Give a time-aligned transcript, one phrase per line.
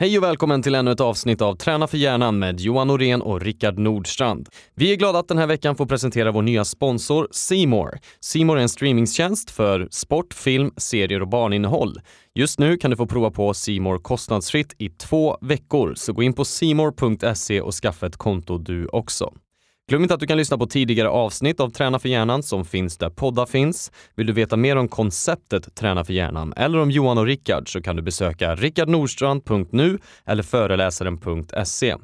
[0.00, 3.40] Hej och välkommen till ännu ett avsnitt av Träna för hjärnan med Johan Norén och
[3.40, 4.48] Rickard Nordstrand.
[4.74, 7.98] Vi är glada att den här veckan få presentera vår nya sponsor Simor.
[8.20, 12.00] Simor är en streamingtjänst för sport, film, serier och barninnehåll.
[12.34, 16.32] Just nu kan du få prova på Simor kostnadsfritt i två veckor, så gå in
[16.32, 19.32] på simor.se och skaffa ett konto du också.
[19.88, 22.98] Glöm inte att du kan lyssna på tidigare avsnitt av Träna för hjärnan som finns
[22.98, 23.92] där poddar finns.
[24.16, 27.82] Vill du veta mer om konceptet Träna för hjärnan eller om Johan och Rickard så
[27.82, 31.96] kan du besöka rickardnordstrand.nu eller föreläsaren.se.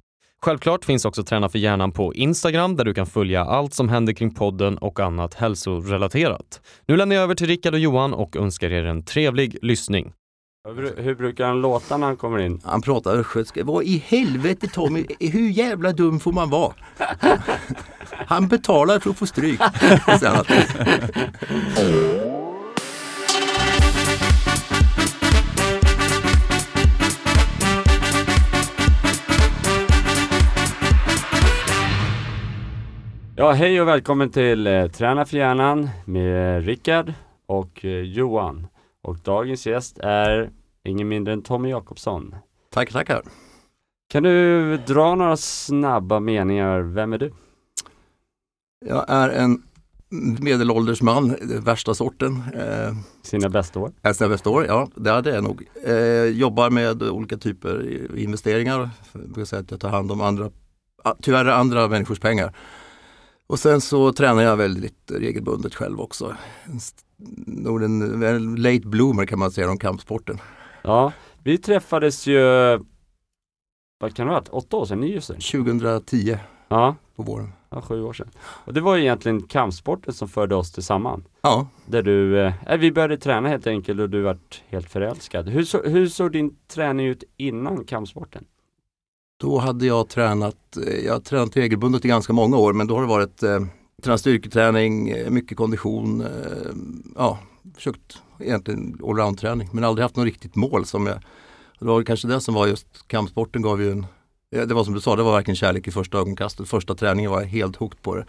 [0.43, 4.13] Självklart finns också Träna för hjärnan på Instagram där du kan följa allt som händer
[4.13, 6.61] kring podden och annat hälsorelaterat.
[6.87, 10.13] Nu lämnar jag över till Rickard och Johan och önskar er en trevlig lyssning.
[10.65, 12.61] Hur brukar han låta när han kommer in?
[12.65, 13.65] Han pratar östgötska.
[13.65, 16.73] Vad i helvete Tommy, hur jävla dum får man vara?
[18.11, 19.61] Han betalar för att få stryk.
[33.37, 37.13] Ja, hej och välkommen till eh, Träna för hjärnan med Rickard
[37.47, 38.67] och eh, Johan.
[39.03, 40.51] Och dagens gäst är
[40.85, 42.35] ingen mindre än Tommy Jakobsson.
[42.71, 43.23] Tackar, tackar.
[44.09, 46.81] Kan du dra några snabba meningar?
[46.81, 47.33] Vem är du?
[48.87, 49.63] Jag är en
[50.41, 52.43] medelålders man, värsta sorten.
[52.55, 53.93] Eh, Sina bästa år?
[54.15, 55.69] Sina bästa år, ja det är det nog.
[55.85, 58.91] Eh, jobbar med olika typer av investeringar.
[59.37, 60.51] Jag säga att jag tar hand om andra,
[61.23, 62.57] tyvärr andra människors pengar.
[63.47, 66.37] Och sen så tränar jag väldigt regelbundet själv också.
[67.47, 70.39] Nog en, late bloomer kan man säga om kampsporten.
[70.83, 72.41] Ja, vi träffades ju,
[73.99, 75.01] vad kan det ha varit, åtta år sedan?
[75.01, 75.37] Nio sedan?
[75.37, 76.37] 2010
[76.69, 76.97] ja.
[77.17, 77.53] på våren.
[77.71, 78.31] Ja, sju år sedan.
[78.39, 81.25] Och det var egentligen kampsporten som förde oss tillsammans.
[81.43, 81.67] Ja.
[81.87, 85.49] Där du, eh, vi började träna helt enkelt och du vart helt förälskad.
[85.49, 88.45] Hur, så, hur såg din träning ut innan kampsporten?
[89.41, 92.95] Då hade jag tränat, eh, jag har tränat regelbundet i ganska många år men då
[92.95, 93.61] har det varit eh,
[94.03, 96.73] tränat styrketräning, eh, mycket kondition, eh,
[97.17, 97.39] ja,
[97.75, 101.19] försökt egentligen allround-träning men aldrig haft något riktigt mål som jag,
[101.79, 104.07] det var kanske det som var just kampsporten gav ju en,
[104.51, 106.69] det var som du sa, det var verkligen kärlek i första ögonkastet.
[106.69, 108.25] Första träningen var jag helt hooked på det.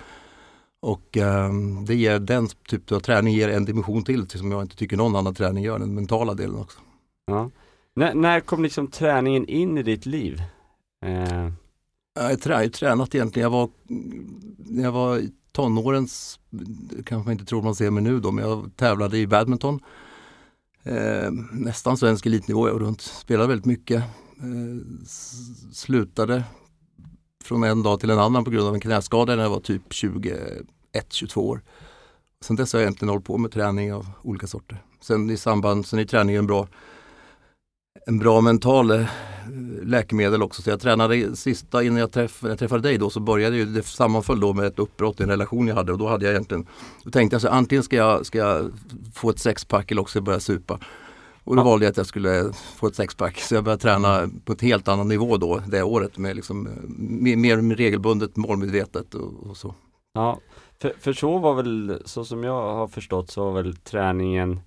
[0.81, 4.75] Och um, det ger den typen av träning ger en dimension till som jag inte
[4.75, 6.79] tycker någon annan träning gör, den mentala delen också.
[7.25, 7.49] Ja.
[7.93, 10.41] När kom liksom träningen in i ditt liv?
[11.05, 11.49] Eh.
[12.13, 13.69] Jag har tränat egentligen, jag var,
[14.57, 16.39] när jag var i tonårens,
[17.05, 19.79] kanske man inte tror man ser mig nu då, men jag tävlade i badminton.
[20.83, 24.03] Eh, nästan svensk elitnivå, jag runt, spelade väldigt mycket.
[24.37, 25.03] Eh,
[25.73, 26.43] slutade
[27.43, 29.89] från en dag till en annan på grund av en knäskada när jag var typ
[29.89, 31.61] 21-22 år.
[32.41, 34.83] Sen dess har jag egentligen hållit på med träning av olika sorter.
[35.01, 36.67] Sen i samband, sen är träningen bra
[38.05, 39.05] en bra mental eh,
[39.83, 40.61] läkemedel också.
[40.61, 43.83] Så jag tränade sista innan jag, träff, jag träffade dig då så började ju, det
[43.83, 46.67] sammanföll då med ett uppbrott i en relation jag hade och då hade jag egentligen,
[47.03, 48.71] då tänkte jag så antingen ska jag, ska jag
[49.13, 50.79] få ett sexpack eller också börja supa.
[51.43, 51.65] Och då ja.
[51.65, 54.87] valde jag att jag skulle få ett sexpack så jag började träna på ett helt
[54.87, 59.75] annan nivå då det året med liksom mer, mer regelbundet, målmedvetet och, och så.
[60.13, 60.39] Ja,
[60.81, 64.59] för, för så var väl, så som jag har förstått så var väl träningen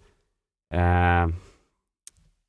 [0.74, 1.28] eh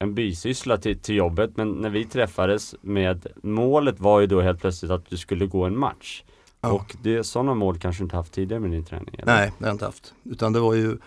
[0.06, 4.62] en bisyssla till, till jobbet men när vi träffades med målet var ju då helt
[4.62, 6.24] plötsligt att du skulle gå en match.
[6.62, 6.72] Ja.
[6.72, 9.16] Och det, sådana mål kanske du inte haft tidigare med din träning?
[9.20, 9.36] Eller?
[9.36, 10.14] Nej, det har jag inte haft.
[10.24, 10.98] Utan det var ju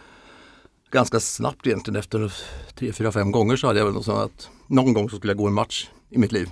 [0.91, 2.33] ganska snabbt egentligen efter
[2.75, 5.31] tre, fyra, fem gånger så hade jag väl något sånt att någon gång så skulle
[5.31, 6.51] jag gå en match i mitt liv.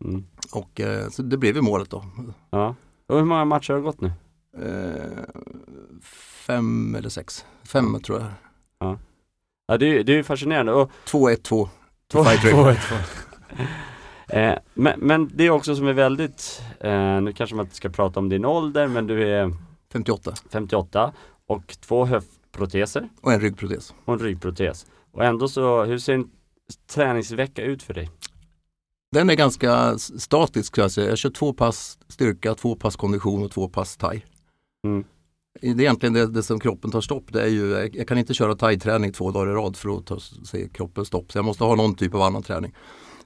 [0.00, 0.24] Mm.
[0.52, 2.04] Och eh, så det blev ju målet då.
[2.50, 2.74] Ja.
[3.06, 4.12] Och hur många matcher har du gått nu?
[4.58, 5.24] Eh,
[6.46, 7.44] fem eller sex.
[7.64, 8.28] Fem tror jag.
[8.78, 8.98] Ja.
[9.70, 10.72] Ja det, det är ju fascinerande.
[11.06, 11.68] 2-1-2.
[14.28, 17.88] eh, men, men det är också som är väldigt, eh, nu kanske man inte ska
[17.88, 19.52] prata om din ålder men du är
[19.92, 20.32] 58.
[20.50, 21.12] 58
[21.46, 23.08] och två höftproteser.
[23.20, 23.94] Och en ryggprotes.
[24.04, 24.86] Och en ryggprotes.
[25.12, 26.30] Och ändå så, hur ser en
[26.94, 28.10] träningsvecka ut för dig?
[29.12, 31.08] Den är ganska statisk ska jag säga.
[31.08, 34.24] Jag kör två pass styrka, två pass kondition och två pass thai.
[34.84, 35.04] Mm.
[35.60, 37.32] Det är egentligen det, det, som kroppen tar stopp.
[37.32, 40.20] Det är ju, jag kan inte köra thai-träning två dagar i rad för att ta
[40.20, 41.32] se kroppen stopp.
[41.32, 42.74] Så jag måste ha någon typ av annan träning.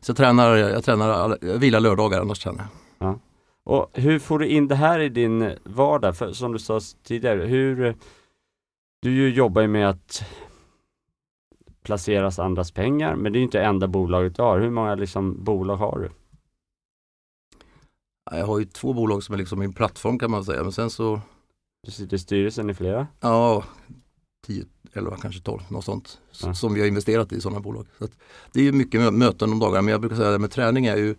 [0.01, 2.67] Så jag tränar, jag tränar, jag vilar lördagar annars tränar
[2.99, 3.09] jag.
[3.09, 3.19] Ja.
[3.65, 6.17] Och hur får du in det här i din vardag?
[6.17, 7.97] För, som du sa tidigare, hur
[9.03, 10.25] du jobbar ju med att
[11.83, 14.61] placeras andras pengar, men det är inte enda bolaget du har.
[14.61, 16.11] Hur många liksom, bolag har du?
[18.37, 20.91] Jag har ju två bolag som är liksom min plattform kan man säga, men sen
[20.91, 21.21] så
[21.87, 23.06] du sitter i styrelsen i flera?
[23.20, 23.64] Ja,
[24.46, 26.19] tio, 11, kanske 12, något sånt.
[26.43, 26.55] Ja.
[26.55, 27.87] Som vi har investerat i sådana bolag.
[27.99, 28.12] Så att
[28.52, 30.87] det är ju mycket mö- möten om dagarna men jag brukar säga det med träning
[30.87, 31.11] är ju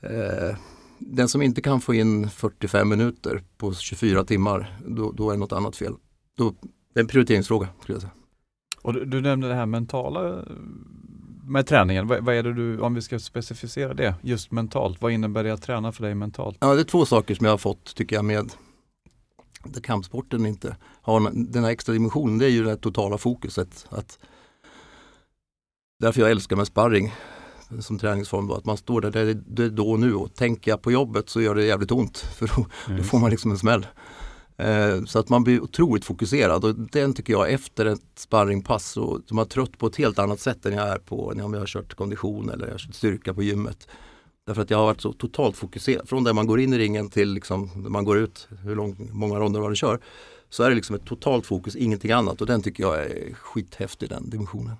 [0.00, 0.56] eh,
[0.98, 5.40] den som inte kan få in 45 minuter på 24 timmar, då, då är det
[5.40, 5.94] något annat fel.
[6.36, 6.54] Då,
[6.94, 8.12] det är en prioriteringsfråga skulle jag säga.
[8.82, 10.42] Och du, du nämnde det här mentala eh,
[11.44, 12.06] med träningen.
[12.06, 15.50] Vad, vad är det du, om vi ska specificera det, just mentalt, vad innebär det
[15.50, 16.56] att träna för dig mentalt?
[16.60, 18.52] Ja, det är två saker som jag har fått tycker jag med
[19.64, 22.38] där kampsporten inte har den här extra dimensionen.
[22.38, 23.86] Det är ju det totala fokuset.
[23.88, 24.18] Att
[26.00, 27.12] därför jag älskar med sparring
[27.80, 28.46] som träningsform.
[28.46, 30.82] Då, att man står där, det är, det är då och nu och tänker jag
[30.82, 32.18] på jobbet så gör det jävligt ont.
[32.38, 32.66] För då,
[32.96, 33.86] då får man liksom en smäll.
[34.56, 39.20] Eh, så att man blir otroligt fokuserad och den tycker jag efter ett sparringpass så,
[39.26, 41.58] så man är trött på ett helt annat sätt än jag är på när jag
[41.58, 43.88] har kört kondition eller jag har kört styrka på gymmet.
[44.48, 46.08] Därför att jag har varit så totalt fokuserad.
[46.08, 49.10] Från där man går in i ringen till liksom, när man går ut, hur lång,
[49.12, 50.00] många ronder man kör.
[50.48, 54.08] Så är det liksom ett totalt fokus, ingenting annat och den tycker jag är skithäftig
[54.08, 54.76] den dimensionen.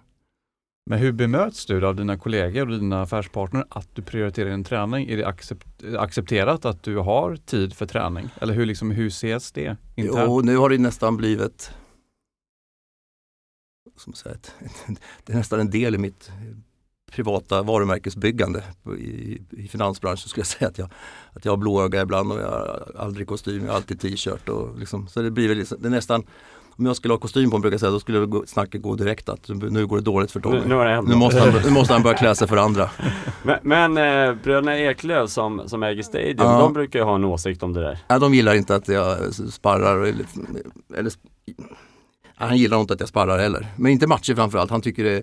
[0.91, 5.09] Men hur bemöts du av dina kollegor och dina affärspartner att du prioriterar din träning?
[5.11, 8.29] Är det accept, accepterat att du har tid för träning?
[8.41, 10.31] Eller hur, liksom, hur ses det internt?
[10.31, 11.71] Och nu har det nästan blivit
[13.97, 14.37] som säga,
[15.25, 16.31] det är nästan en del i mitt
[17.13, 18.63] privata varumärkesbyggande
[18.99, 20.89] i, i finansbranschen skulle jag säga att jag,
[21.33, 24.49] att jag har blåöga ibland och jag har aldrig kostym, jag har alltid t-shirt.
[24.49, 26.23] Och liksom, så det blir väl liksom, det är nästan,
[26.77, 28.95] om jag skulle ha kostym på mig brukar jag säga, då skulle gå, snacket gå
[28.95, 30.61] direkt att nu går det dåligt för Tommy.
[30.67, 32.91] Nu, nu, Nu måste, han, nu måste han börja klä sig för andra.
[33.43, 36.59] Men, men eh, bröderna Eklöf som, som äger Stadium, Ja.
[36.61, 37.99] de brukar ju ha en åsikt om det där.
[38.09, 40.01] Ja, de gillar inte att jag sparrar.
[40.01, 40.27] Eller,
[40.97, 41.13] eller,
[42.35, 43.67] han gillar inte att jag sparrar heller.
[43.77, 44.71] Men inte matcher framförallt.
[44.71, 45.23] Han tycker det och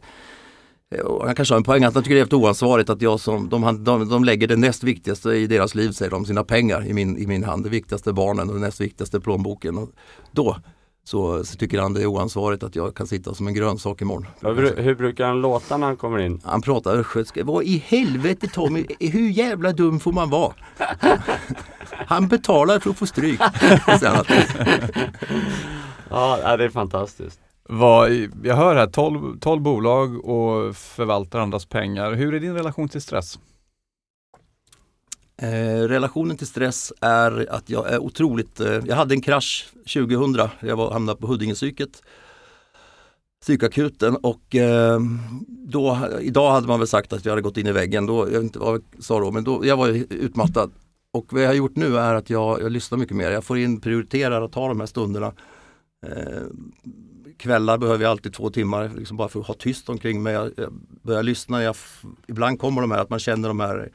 [1.21, 3.49] han kanske har en poäng att han tycker det är helt oansvarigt att jag som,
[3.49, 6.93] de, de, de lägger det näst viktigaste i deras liv, säger de, sina pengar i
[6.93, 7.63] min, i min hand.
[7.63, 9.77] Det viktigaste barnen och det näst viktigaste plånboken.
[9.77, 9.89] Och
[10.31, 10.57] då
[11.03, 14.27] så, så tycker han det är oansvarigt att jag kan sitta som en grönsak imorgon.
[14.41, 16.41] Hur, hur brukar han låta när han kommer in?
[16.43, 17.43] Han pratar östgötska.
[17.43, 20.53] Vad i helvete Tommy, hur jävla dum får man vara?
[22.07, 23.39] Han betalar för att få stryk.
[26.09, 27.39] ja, det är fantastiskt.
[27.69, 28.12] Vad,
[28.44, 32.13] jag hör här 12, 12 bolag och förvaltar andras pengar.
[32.13, 33.39] Hur är din relation till stress?
[35.38, 40.50] Eh, relationen till stress är att jag är otroligt, eh, jag hade en krasch 2000,
[40.59, 42.01] jag var, hamnade på Huddingepsyket,
[43.41, 45.00] psykakuten och eh,
[45.47, 48.31] då, idag hade man väl sagt att jag hade gått in i väggen, då, jag
[48.31, 50.71] vet inte vad jag sa då, men då, jag var utmattad.
[51.12, 53.57] Och vad jag har gjort nu är att jag, jag lyssnar mycket mer, jag får
[53.57, 55.33] in, prioriterar att ta de här stunderna.
[56.06, 56.41] Eh,
[57.37, 60.33] Kvällar behöver jag alltid två timmar liksom bara för att ha tyst omkring mig.
[60.33, 61.75] Jag, jag börjar lyssna, jag,
[62.27, 63.91] ibland kommer de här att man känner de här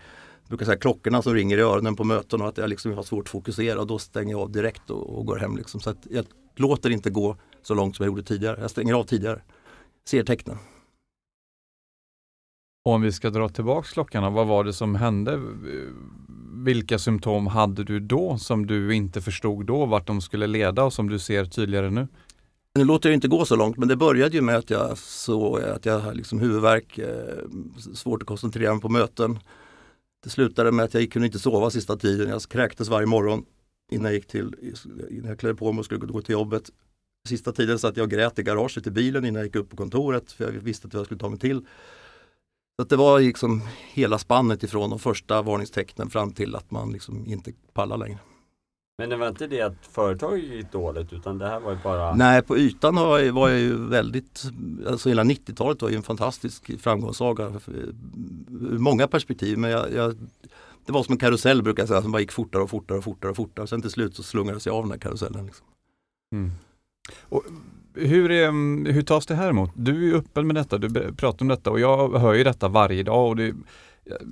[0.51, 3.25] brukar säga klockorna som ringer i öronen på möten och att jag liksom har svårt
[3.25, 5.57] att fokusera och då stänger jag av direkt och, och går hem.
[5.57, 5.81] Liksom.
[5.81, 6.27] Så att jag
[6.57, 8.61] låter inte gå så långt som jag gjorde tidigare.
[8.61, 9.43] Jag stänger av tidigare.
[10.09, 10.57] Ser tecknen.
[12.85, 15.41] Och om vi ska dra tillbaks klockan, vad var det som hände?
[16.65, 20.93] Vilka symptom hade du då som du inte förstod då vart de skulle leda och
[20.93, 22.09] som du ser tydligare nu?
[22.75, 25.61] Nu låter jag inte gå så långt men det började ju med att jag såg
[25.61, 27.45] att jag hade liksom huvudvärk, eh,
[27.95, 29.39] svårt att koncentrera mig på möten.
[30.25, 32.29] Det slutade med att jag kunde inte sova sista tiden.
[32.29, 33.45] Jag kräktes varje morgon
[33.93, 34.75] innan jag gick till,
[35.11, 36.71] innan jag klädde på mig och skulle gå till jobbet.
[37.29, 39.77] Sista tiden satt jag och grät i garaget i bilen innan jag gick upp på
[39.77, 41.67] kontoret för jag visste att jag skulle ta mig till.
[42.77, 43.63] Så att det var liksom
[43.93, 48.19] hela spannet ifrån de första varningstecknen fram till att man liksom inte pallar längre.
[49.01, 52.15] Men det var inte det att företaget gick dåligt utan det här var ju bara
[52.15, 54.43] Nej, på ytan var jag, var jag ju väldigt,
[54.89, 57.53] alltså hela 90-talet var ju en fantastisk framgångssaga
[58.61, 59.59] ur många perspektiv.
[59.59, 60.17] Men jag, jag,
[60.87, 63.05] det var som en karusell brukar jag säga, som bara gick fortare och fortare och
[63.05, 63.67] fortare och fortare.
[63.67, 65.47] Sen till slut så slungades jag av den här karusellen.
[65.47, 65.67] Liksom.
[66.33, 66.51] Mm.
[67.21, 67.45] Och
[67.95, 68.53] hur, är,
[68.93, 69.71] hur tas det här emot?
[69.75, 72.69] Du är ju öppen med detta, du pratar om detta och jag hör ju detta
[72.69, 73.29] varje dag.
[73.29, 73.55] Och det,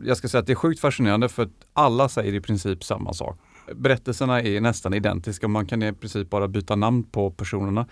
[0.05, 3.13] jag ska säga att det är sjukt fascinerande för att alla säger i princip samma
[3.13, 3.39] sak.
[3.75, 7.87] Berättelserna är nästan identiska, man kan i princip bara byta namn på personerna.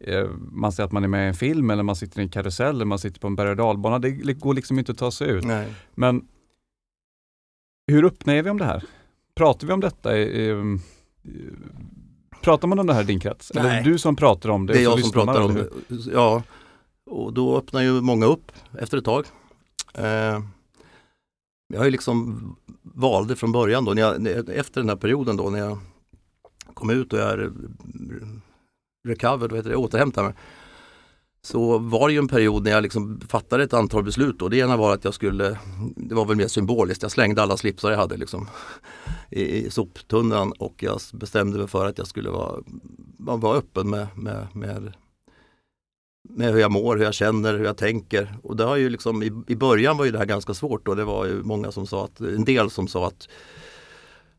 [0.00, 2.28] Eh, Man säger att man är med i en film eller man sitter i en
[2.28, 3.98] karusell eller man sitter på en berg och dalbana.
[3.98, 5.44] Det går liksom inte att ta sig ut.
[5.44, 5.74] Nej.
[5.94, 6.24] Men
[7.86, 8.84] hur öppna är vi om det här?
[9.36, 10.10] Pratar vi om detta?
[12.42, 13.50] Pratar man om det här i din krets?
[13.50, 13.82] Eller är Nej.
[13.84, 14.72] det du som pratar om det?
[14.72, 16.12] Det är jag som pratar om eller det.
[16.12, 16.42] Ja,
[17.10, 19.24] och då öppnar ju många upp efter ett tag.
[19.94, 20.42] Eh,
[21.68, 25.50] jag har ju liksom valde från början då, när jag, efter den här perioden då
[25.50, 25.78] när jag
[26.74, 27.52] kom ut och jag är
[29.08, 30.36] recovered, vad heter det, återhämtade mig.
[31.42, 34.42] Så var det ju en period när jag liksom fattade ett antal beslut.
[34.42, 35.58] Och det ena var att jag skulle,
[35.96, 38.48] det var väl mer symboliskt, jag slängde alla slipsar jag hade liksom
[39.30, 42.62] i, i soptunnan och jag bestämde mig för att jag skulle vara,
[43.18, 44.92] vara öppen med, med, med
[46.38, 48.38] med hur jag mår, hur jag känner, hur jag tänker.
[48.42, 50.96] Och det har ju liksom, i, i början var ju det här ganska svårt och
[50.96, 53.28] det var ju många som sa att, en del som sa att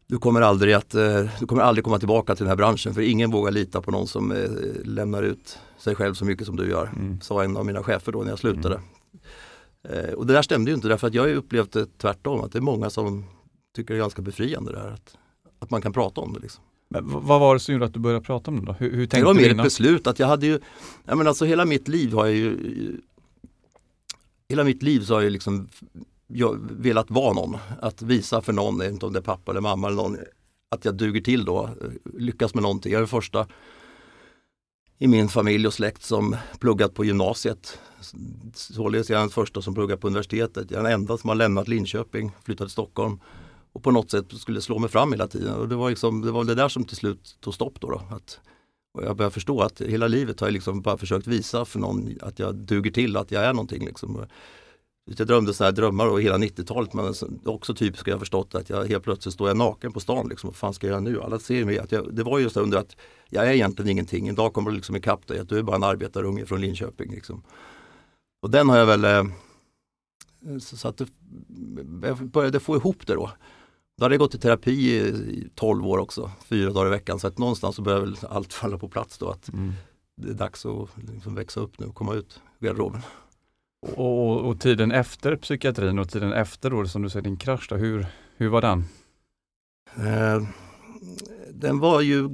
[0.08, 3.01] du kommer aldrig att, eh, du kommer aldrig komma tillbaka till den här branschen för
[3.01, 4.50] ingen vågar lita på någon som eh,
[4.84, 6.91] lämnar ut sig själv så mycket som du gör.
[6.96, 7.22] Mm.
[7.22, 8.75] Sa en av mina chefer då när jag slutade.
[8.75, 10.06] Mm.
[10.06, 12.51] Eh, och det där stämde ju inte därför att jag har upplevt det tvärtom, att
[12.51, 13.25] det är många som
[13.75, 14.91] tycker det är ganska befriande det här.
[14.91, 15.18] Att,
[15.60, 16.39] att man kan prata om det.
[16.39, 16.63] Liksom.
[16.89, 18.74] Men vad var det som gjorde att du började prata om det då?
[18.74, 20.60] Hur, hur tänkte det var mer ett beslut att jag hade ju,
[21.05, 22.58] ja men alltså hela mitt liv har jag ju
[24.50, 25.69] Hela mitt liv så har jag liksom
[26.27, 27.58] jag velat vara någon.
[27.81, 30.17] Att visa för någon, inte om det är pappa eller mamma eller någon,
[30.69, 31.69] att jag duger till då,
[32.17, 32.91] lyckas med någonting.
[32.91, 33.48] Jag är den första
[34.98, 37.79] i min familj och släkt som pluggat på gymnasiet.
[38.53, 40.72] Således är jag den första som pluggar på universitetet.
[40.72, 43.19] Jag är den enda som har lämnat Linköping, flyttat till Stockholm
[43.74, 45.54] och på något sätt skulle slå mig fram hela tiden.
[45.54, 47.82] Och det var, liksom, det, var det där som till slut tog stopp.
[47.82, 48.40] Då, då att,
[48.94, 52.18] och jag började förstå att hela livet har jag liksom bara försökt visa för någon
[52.22, 53.86] att jag duger till, att jag är någonting.
[53.86, 54.26] Liksom.
[55.18, 57.14] Jag drömde sådana här drömmar och hela 90-talet men
[57.46, 60.30] också typiskt har jag förstått att jag helt plötsligt står jag naken på stan.
[60.30, 60.48] Liksom.
[60.48, 61.22] Vad fan ska jag göra nu?
[61.22, 61.80] Alla ser mig.
[61.80, 62.96] Att jag, det var just under att
[63.30, 64.28] jag är egentligen ingenting.
[64.28, 67.12] En dag kommer det liksom ikapp dig att du är bara en arbetarunge från Linköping.
[67.12, 67.44] Liksom.
[68.42, 69.24] Och den har jag väl eh,
[70.60, 71.08] så att det,
[72.04, 73.32] jag började få ihop det då.
[74.00, 77.20] Då hade jag gått i terapi i 12 år också, fyra dagar i veckan.
[77.20, 79.29] Så att någonstans så började väl allt falla på plats då.
[79.29, 79.74] Att mm.
[80.15, 83.01] Det är dags att liksom växa upp nu och komma ut ur garderoben.
[83.96, 87.75] Och, och, tiden efter psykiatrin och tiden efter då, som du säger din krasch, då,
[87.75, 88.06] hur,
[88.38, 88.84] hur var den?
[89.96, 90.44] Eh,
[91.53, 92.29] den var ju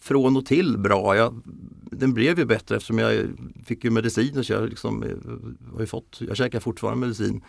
[0.00, 1.16] från och till bra.
[1.16, 1.42] Jag,
[1.82, 3.26] den blev ju bättre eftersom jag
[3.64, 7.42] fick ju mediciner så jag liksom, eh, har fått, jag käkar fortfarande medicin.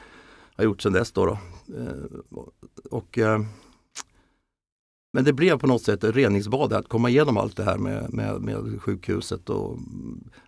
[0.57, 1.25] Har gjort sedan dess då.
[1.25, 1.37] då.
[1.77, 2.19] Eh,
[2.91, 3.39] och, eh,
[5.15, 8.13] men det blev på något sätt ett reningsbad att komma igenom allt det här med,
[8.13, 9.49] med, med sjukhuset.
[9.49, 9.77] Och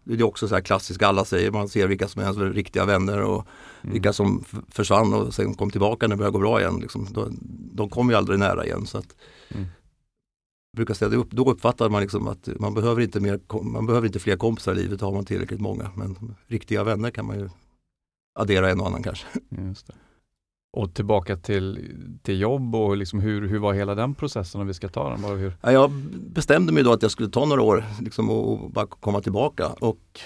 [0.04, 2.86] det är också så här klassiskt, alla säger, man ser vilka som är ens riktiga
[2.86, 3.48] vänner och
[3.82, 3.94] mm.
[3.94, 6.80] vilka som försvann och sen kom tillbaka när det började gå bra igen.
[6.82, 7.08] Liksom.
[7.12, 7.38] De,
[7.74, 8.86] de kom ju aldrig nära igen.
[8.86, 9.16] Så att,
[9.50, 9.66] mm.
[10.78, 14.20] brukar säga, upp, då uppfattar man liksom att man behöver, inte mer, man behöver inte
[14.20, 15.92] fler kompisar i livet, har man tillräckligt många.
[15.96, 17.50] Men riktiga vänner kan man ju
[18.38, 19.28] addera en och annan kanske.
[19.50, 19.94] Just det.
[20.74, 24.74] Och tillbaka till, till jobb och liksom hur, hur var hela den processen om vi
[24.74, 25.22] ska ta den?
[25.22, 25.54] Bara hur?
[25.62, 25.92] Ja, jag
[26.32, 29.68] bestämde mig då att jag skulle ta några år liksom, och bara komma tillbaka.
[29.68, 30.20] Och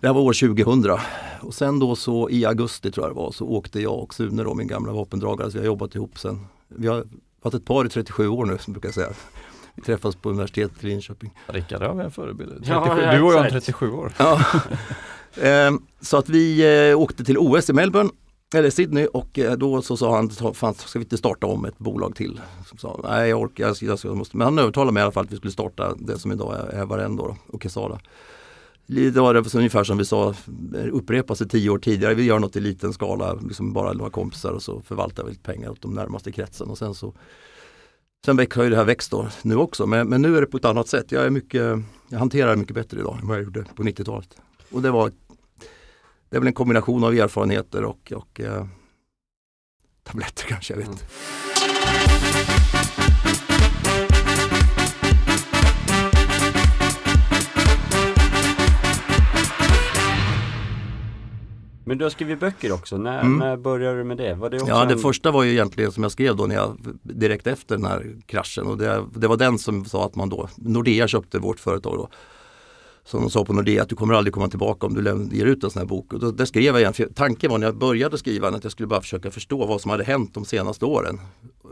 [0.00, 0.98] det här var år 2000
[1.40, 4.42] och sen då så i augusti tror jag det var så åkte jag och Sune
[4.42, 6.46] då, min gamla vapendragare, så vi har jobbat ihop sen.
[6.68, 7.04] Vi har
[7.42, 9.12] varit ett par i 37 år nu som brukar jag säga.
[9.74, 11.34] Vi träffas på universitetet i Linköping.
[11.46, 12.64] Rickard har vi en förebild.
[12.66, 14.12] Ja, du och jag är 37 år.
[14.18, 14.44] Ja.
[15.42, 16.60] Ehm, så att vi
[16.90, 18.10] eh, åkte till OS i Melbourne
[18.54, 21.78] eller Sydney och eh, då så sa han, fan ska vi inte starta om ett
[21.78, 22.40] bolag till?
[22.66, 24.36] Som sa, Nej jag orkar, jag, jag, jag måste.
[24.36, 26.92] men han övertalade mig i alla fall att vi skulle starta det som idag är,
[26.92, 28.00] är och Kesala.
[28.86, 30.28] Det var ungefär som vi sa,
[30.74, 32.14] eh, upprepa sig tio år tidigare.
[32.14, 35.42] Vi gör något i liten skala, liksom bara några kompisar och så förvaltar vi lite
[35.42, 37.14] pengar åt de närmaste kretsen och sen så
[38.24, 40.56] Sen har ju det här växt då, nu också, men, men nu är det på
[40.56, 41.12] ett annat sätt.
[41.12, 44.28] Jag, är mycket, jag hanterar det mycket bättre idag än vad jag gjorde på 90-talet.
[44.70, 45.12] Och det var
[46.34, 48.64] det är väl en kombination av erfarenheter och, och eh,
[50.02, 51.04] tabletter kanske, jag vet inte.
[51.04, 51.14] Mm.
[61.84, 63.38] Men du har skrivit böcker också, när, mm.
[63.38, 64.34] när började du med det?
[64.34, 64.88] Var det ja, en...
[64.88, 68.16] det första var ju egentligen som jag skrev då när jag, direkt efter den här
[68.26, 71.96] kraschen och det, det var den som sa att man då, Nordea köpte vårt företag
[71.96, 72.08] då
[73.04, 75.64] som de sa på Nordea att du kommer aldrig komma tillbaka om du ger ut
[75.64, 76.12] en sån här bok.
[76.12, 78.72] Och då, där skrev jag igen, för tanken var när jag började skriva att jag
[78.72, 81.20] skulle bara försöka förstå vad som hade hänt de senaste åren.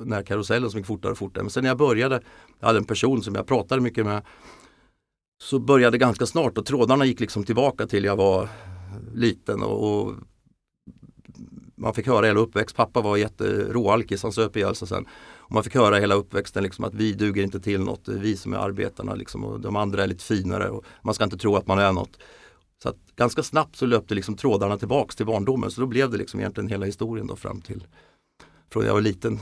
[0.05, 1.45] När karusellen som gick fortare och fortare.
[1.45, 2.21] Men sen när jag började,
[2.61, 4.23] jag hade en person som jag pratade mycket med,
[5.43, 8.49] så började ganska snart och trådarna gick liksom tillbaka till jag var
[9.15, 10.15] liten och, och
[11.83, 12.77] man fick höra hela uppväxt.
[12.77, 15.07] Pappa var jätteråalkis, han söp ihjäl sig sen.
[15.35, 18.53] Och man fick höra hela uppväxten liksom att vi duger inte till något, vi som
[18.53, 21.67] är arbetarna liksom, och de andra är lite finare och man ska inte tro att
[21.67, 22.19] man är något.
[22.83, 26.17] Så att ganska snabbt så löpte liksom trådarna tillbaks till barndomen så då blev det
[26.17, 27.87] liksom egentligen hela historien då fram till
[28.73, 29.39] från jag var liten.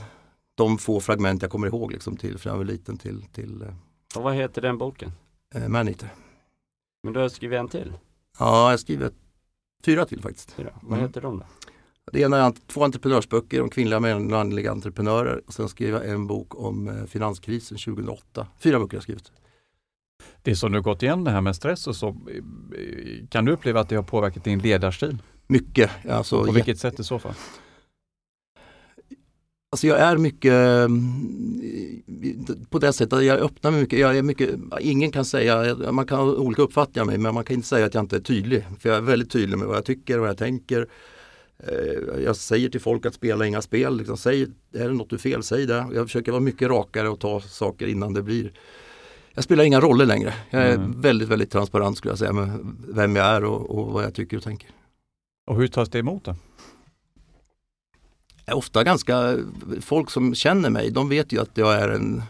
[0.54, 3.68] De få fragment jag kommer ihåg liksom till från jag var liten till, till eh,
[4.16, 5.12] Och vad heter den boken?
[5.54, 6.08] Eh, Maneater.
[7.02, 7.92] Men du har skrivit en till?
[8.38, 9.14] Ja, jag har skrivit
[9.84, 10.52] fyra till faktiskt.
[10.52, 10.72] Fyra.
[10.82, 11.08] Vad mm.
[11.08, 11.44] heter de då?
[12.12, 16.26] Det ena är två entreprenörsböcker om kvinnliga och manliga entreprenörer och sen skrev jag en
[16.26, 18.46] bok om eh, finanskrisen 2008.
[18.58, 19.32] Fyra böcker har jag skrivit.
[20.42, 22.16] Det som du gått igenom det här med stress och så,
[23.28, 25.18] kan du uppleva att det har påverkat din ledarstil?
[25.46, 25.90] Mycket.
[26.08, 27.34] Alltså, på vilket sätt i så fall?
[29.72, 30.52] Alltså jag är mycket
[32.70, 33.98] på det sättet, jag öppnar mig mycket.
[33.98, 34.50] Jag är mycket.
[34.80, 37.86] Ingen kan säga, man kan ha olika uppfattningar om mig men man kan inte säga
[37.86, 38.64] att jag inte är tydlig.
[38.78, 40.86] För jag är väldigt tydlig med vad jag tycker och vad jag tänker.
[41.68, 43.96] Eh, jag säger till folk att spela inga spel.
[43.96, 45.86] Liksom, säg, är det något du fel, säg det.
[45.94, 48.52] Jag försöker vara mycket rakare och ta saker innan det blir
[49.34, 50.34] jag spelar inga roller längre.
[50.50, 51.00] Jag är mm.
[51.00, 54.36] väldigt, väldigt transparent skulle jag säga med vem jag är och, och vad jag tycker
[54.36, 54.70] och tänker.
[55.46, 56.34] Och hur tas det emot då?
[58.52, 59.38] ofta ganska,
[59.80, 62.22] folk som känner mig, de vet ju att jag är en,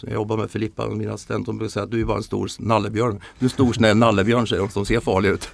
[0.00, 2.22] jag jobbar med Filippa och min assistent, de brukar säga att du är bara en
[2.22, 3.20] stor nallebjörn.
[3.38, 5.48] Du är en stor snäll nallebjörn säger de, som ser farlig ut.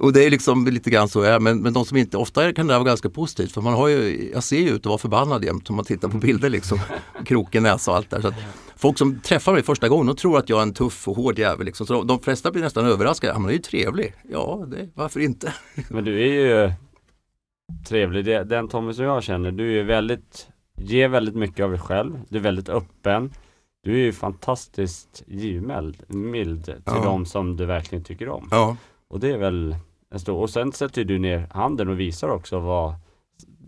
[0.00, 2.52] Och det är liksom lite grann så jag är, men, men de som inte, ofta
[2.52, 4.98] kan det vara ganska positivt för man har ju, jag ser ju ut att vara
[4.98, 6.78] förbannad jämt om man tittar på bilder liksom.
[7.24, 8.20] Kroken, näsa och allt där.
[8.20, 8.32] Så
[8.76, 11.38] folk som träffar mig första gången, de tror att jag är en tuff och hård
[11.38, 11.66] jävel.
[11.66, 11.86] Liksom.
[11.86, 14.14] Så de, de flesta blir nästan överraskade, men är ju trevlig.
[14.30, 15.54] Ja, det, varför inte?
[15.88, 16.72] Men du är ju
[17.88, 18.24] trevlig.
[18.24, 22.20] Den Tommy som jag känner, du är väldigt, ger väldigt mycket av dig själv.
[22.28, 23.32] Du är väldigt öppen.
[23.82, 27.04] Du är ju fantastiskt givmild mild till ja.
[27.04, 28.48] de som du verkligen tycker om.
[28.50, 28.76] Ja.
[29.08, 29.76] Och det är väl
[30.10, 32.94] en stor, och sen sätter du ner handen och visar också vad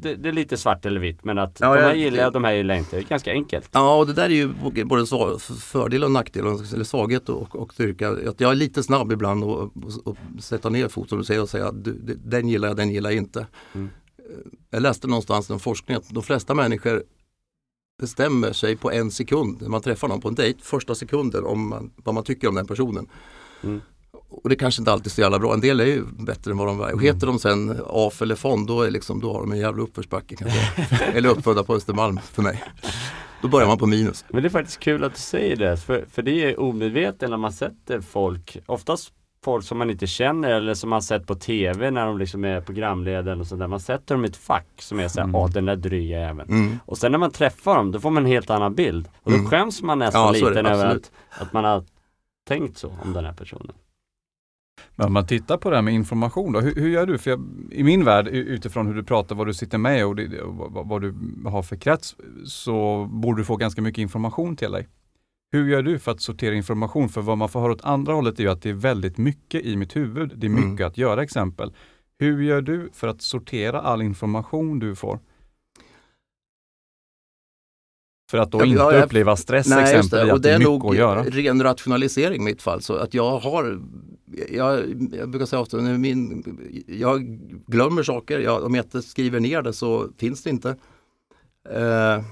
[0.02, 2.44] det, det, är lite svart eller vitt men att ja, de här gillar jag, de
[2.44, 2.96] här gillar jag inte.
[2.96, 3.68] Det är ganska enkelt.
[3.72, 4.48] Ja och det där är ju
[4.84, 5.06] både
[5.38, 8.10] fördel och nackdel, eller svaghet och, och styrka.
[8.10, 9.72] Att jag är lite snabb ibland och, och,
[10.04, 13.10] och sätta ner foten och säga, och säga att du, den gillar jag, den gillar
[13.10, 13.46] jag inte.
[13.74, 13.90] Mm.
[14.70, 17.02] Jag läste någonstans en forskning att de flesta människor
[18.00, 21.68] bestämmer sig på en sekund när man träffar någon på en dejt, första sekunden om
[21.68, 23.06] man, vad man tycker om den personen.
[23.62, 23.80] Mm.
[24.32, 25.54] Och det kanske inte alltid är så jävla bra.
[25.54, 26.94] En del är ju bättre än vad de är.
[26.94, 29.82] Och heter de sen AF eller FON då, är liksom, då har de en jävla
[29.82, 30.36] uppförsbacke.
[31.14, 32.62] eller uppfödda på Östermalm för mig.
[33.42, 34.24] Då börjar man på minus.
[34.28, 35.76] Men det är faktiskt kul att du säger det.
[35.76, 39.12] För, för det är omedvetet när man sätter folk, oftast
[39.44, 42.60] folk som man inte känner eller som man sett på TV när de liksom är
[42.60, 43.66] programledare och sådär.
[43.66, 45.36] Man sätter dem i ett fack som är såhär, mm.
[45.36, 46.50] åh den där dryga jäveln.
[46.50, 46.78] Mm.
[46.86, 49.08] Och sen när man träffar dem, då får man en helt annan bild.
[49.22, 49.50] Och då mm.
[49.50, 51.84] skäms man nästan ja, lite över att, att man har
[52.48, 53.72] tänkt så om den här personen.
[54.96, 57.18] Men om man tittar på det här med information då, hur, hur gör du?
[57.18, 60.40] För jag, I min värld, utifrån hur du pratar, vad du sitter med och, det,
[60.40, 61.14] och vad, du
[61.44, 64.88] har för krets, så borde du få ganska mycket information till dig.
[65.52, 67.08] Hur gör du för att sortera information?
[67.08, 69.64] För vad man får höra åt andra hållet är ju att det är väldigt mycket
[69.64, 70.32] i mitt huvud.
[70.36, 70.86] Det är mycket mm.
[70.86, 71.72] att göra exempel.
[72.18, 75.20] Hur gör du för att sortera all information du får?
[78.30, 81.22] För att då ja, inte jag, uppleva stress nej, exempel det, är, det är göra.
[81.22, 82.82] ren rationalisering i mitt fall.
[82.82, 83.82] Så att jag har,
[84.48, 84.78] jag,
[85.12, 86.44] jag brukar säga ofta, min,
[86.86, 87.22] jag
[87.66, 88.38] glömmer saker.
[88.38, 90.76] Jag, om jag inte skriver ner det så finns det inte.
[91.70, 92.24] Eh,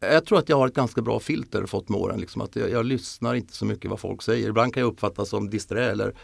[0.00, 2.20] jag tror att jag har ett ganska bra filter fått med åren.
[2.20, 4.48] Liksom, att jag, jag, lyssnar inte så mycket vad folk säger.
[4.48, 6.14] Ibland kan jag uppfattas som disträ eller,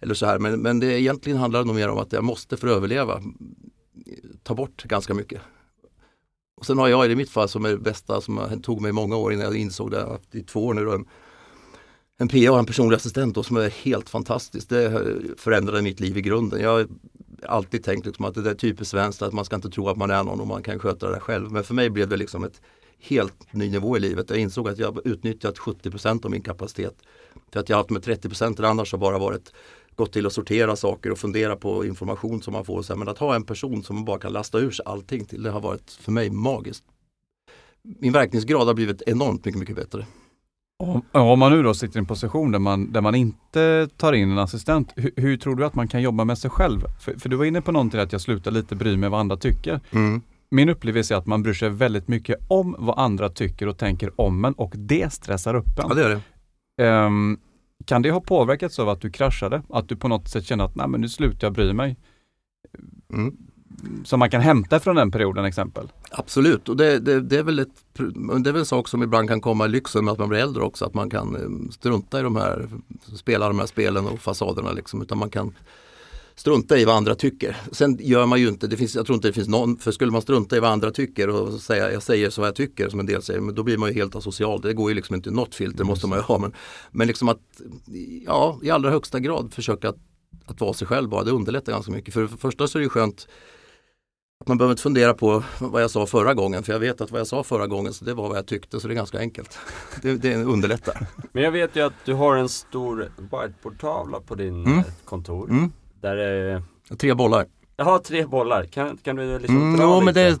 [0.00, 0.38] eller så här.
[0.38, 3.34] Men, men det egentligen handlar nog mer om att jag måste för att överleva mm,
[4.42, 5.40] ta bort ganska mycket.
[6.56, 9.16] Och sen har jag i mitt fall som är det bästa som tog mig många
[9.16, 11.04] år innan jag insåg det, i två år nu,
[12.18, 14.68] en, PA och en personlig assistent då, som är helt fantastisk.
[14.68, 16.60] Det förändrade mitt liv i grunden.
[16.60, 16.86] Jag har
[17.42, 20.10] alltid tänkt liksom att det är typiskt svenskt att man ska inte tro att man
[20.10, 21.52] är någon och man kan sköta det själv.
[21.52, 22.60] Men för mig blev det liksom ett
[23.00, 24.30] helt ny nivå i livet.
[24.30, 26.94] Jag insåg att jag utnyttjat 70% av min kapacitet.
[27.52, 29.52] För att jag haft med 30% annars har bara varit
[29.96, 32.82] gått till att sortera saker och fundera på information som man får.
[32.82, 35.42] Så men att ha en person som man bara kan lasta ur sig allting till,
[35.42, 36.84] det har varit för mig magiskt.
[37.82, 40.06] Min verkningsgrad har blivit enormt mycket, mycket bättre.
[41.12, 44.30] Om man nu då sitter i en position där man, där man inte tar in
[44.30, 46.80] en assistent, hur, hur tror du att man kan jobba med sig själv?
[47.00, 49.36] För, för, du var inne på någonting att jag slutar lite bry mig vad andra
[49.36, 49.80] tycker.
[49.90, 50.22] Mm.
[50.50, 54.20] Min upplevelse är att man bryr sig väldigt mycket om vad andra tycker och tänker
[54.20, 55.84] om en och det stressar upp en.
[55.88, 56.20] Ja, det gör
[56.76, 57.04] det.
[57.06, 57.40] Um,
[57.84, 59.62] kan det ha påverkats av att du kraschade?
[59.68, 61.96] Att du på något sätt känner att nej men nu slutar jag bry mig?
[63.12, 63.36] Mm.
[64.04, 65.88] Som man kan hämta från den perioden exempel?
[66.10, 67.68] Absolut, och det, det, det, är väl ett,
[68.42, 70.38] det är väl en sak som ibland kan komma i lyxen med att man blir
[70.38, 70.84] äldre också.
[70.84, 72.68] Att man kan eh, strunta i de här,
[73.16, 75.02] spela de här spelen och fasaderna liksom.
[75.02, 75.54] Utan man kan
[76.38, 77.56] strunta i vad andra tycker.
[77.72, 80.12] Sen gör man ju inte, det finns, jag tror inte det finns någon, för skulle
[80.12, 83.00] man strunta i vad andra tycker och säga jag säger så vad jag tycker som
[83.00, 84.60] en del säger, men då blir man ju helt asocial.
[84.60, 86.38] Det går ju liksom inte, något filter måste man ju ha.
[86.38, 86.52] Men,
[86.90, 87.40] men liksom att,
[88.26, 89.98] ja i allra högsta grad försöka att,
[90.46, 92.14] att vara sig själv bara, det underlättar ganska mycket.
[92.14, 93.28] För, det första så är det skönt att
[94.46, 97.20] man behöver inte fundera på vad jag sa förra gången för jag vet att vad
[97.20, 99.58] jag sa förra gången så det var vad jag tyckte så det är ganska enkelt.
[100.02, 101.06] Det, det underlättar.
[101.32, 104.82] Men jag vet ju att du har en stor whiteboardtavla på din mm.
[105.04, 105.50] kontor.
[105.50, 105.72] Mm.
[106.00, 106.62] Där är...
[106.98, 107.46] Tre bollar.
[107.76, 108.64] Jaha, tre bollar.
[108.64, 110.04] Kan, kan du liksom mm, dra ja, lite?
[110.04, 110.40] Men det,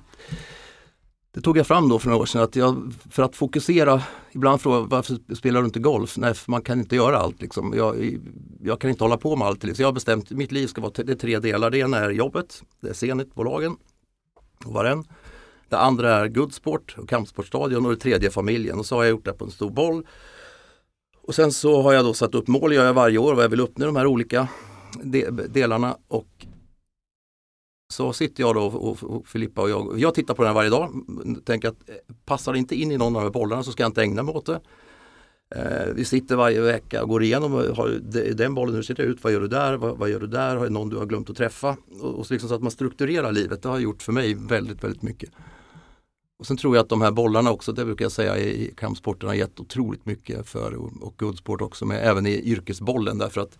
[1.34, 2.42] det tog jag fram då för några år sedan.
[2.42, 6.16] Att jag, för att fokusera, ibland frågar varför spelar du inte golf?
[6.16, 7.42] Nej, för man kan inte göra allt.
[7.42, 7.74] Liksom.
[7.76, 8.18] Jag,
[8.68, 9.76] jag kan inte hålla på med allt.
[9.76, 11.70] Så Jag har bestämt att mitt liv ska vara det är tre delar.
[11.70, 13.76] Det ena är jobbet, det är Zenit-bolagen.
[14.64, 15.04] Och varen.
[15.68, 18.78] Det andra är Goodsport och kampsportstadion och det tredje är familjen.
[18.78, 20.06] Och så har jag gjort det på en stor boll.
[21.22, 23.48] Och sen så har jag då satt upp mål, gör jag varje år, vad jag
[23.48, 24.48] vill uppnå de här olika
[25.48, 25.96] delarna.
[26.08, 26.46] Och
[27.92, 30.90] så sitter jag då och, och Filippa och jag, jag tittar på den varje dag.
[31.44, 33.82] Tänker att eh, passar det inte in i någon av de här bollarna så ska
[33.82, 34.60] jag inte ägna mig åt det.
[35.54, 37.88] Eh, vi sitter varje vecka och går igenom, eh, har
[38.34, 40.56] den bollen, hur ser det ut, vad gör du där, vad, vad gör du där,
[40.56, 41.76] har det någon du har glömt att träffa?
[42.00, 44.84] Och, och så, liksom så att man strukturerar livet, det har gjort för mig väldigt,
[44.84, 45.30] väldigt mycket.
[46.38, 49.28] Och sen tror jag att de här bollarna också, det brukar jag säga i kampsporten
[49.28, 53.58] har gett otroligt mycket för och, och också, men även i yrkesbollen därför att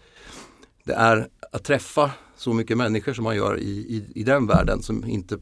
[0.84, 4.82] det är att träffa så mycket människor som man gör i, i, i den världen
[4.82, 5.38] som inte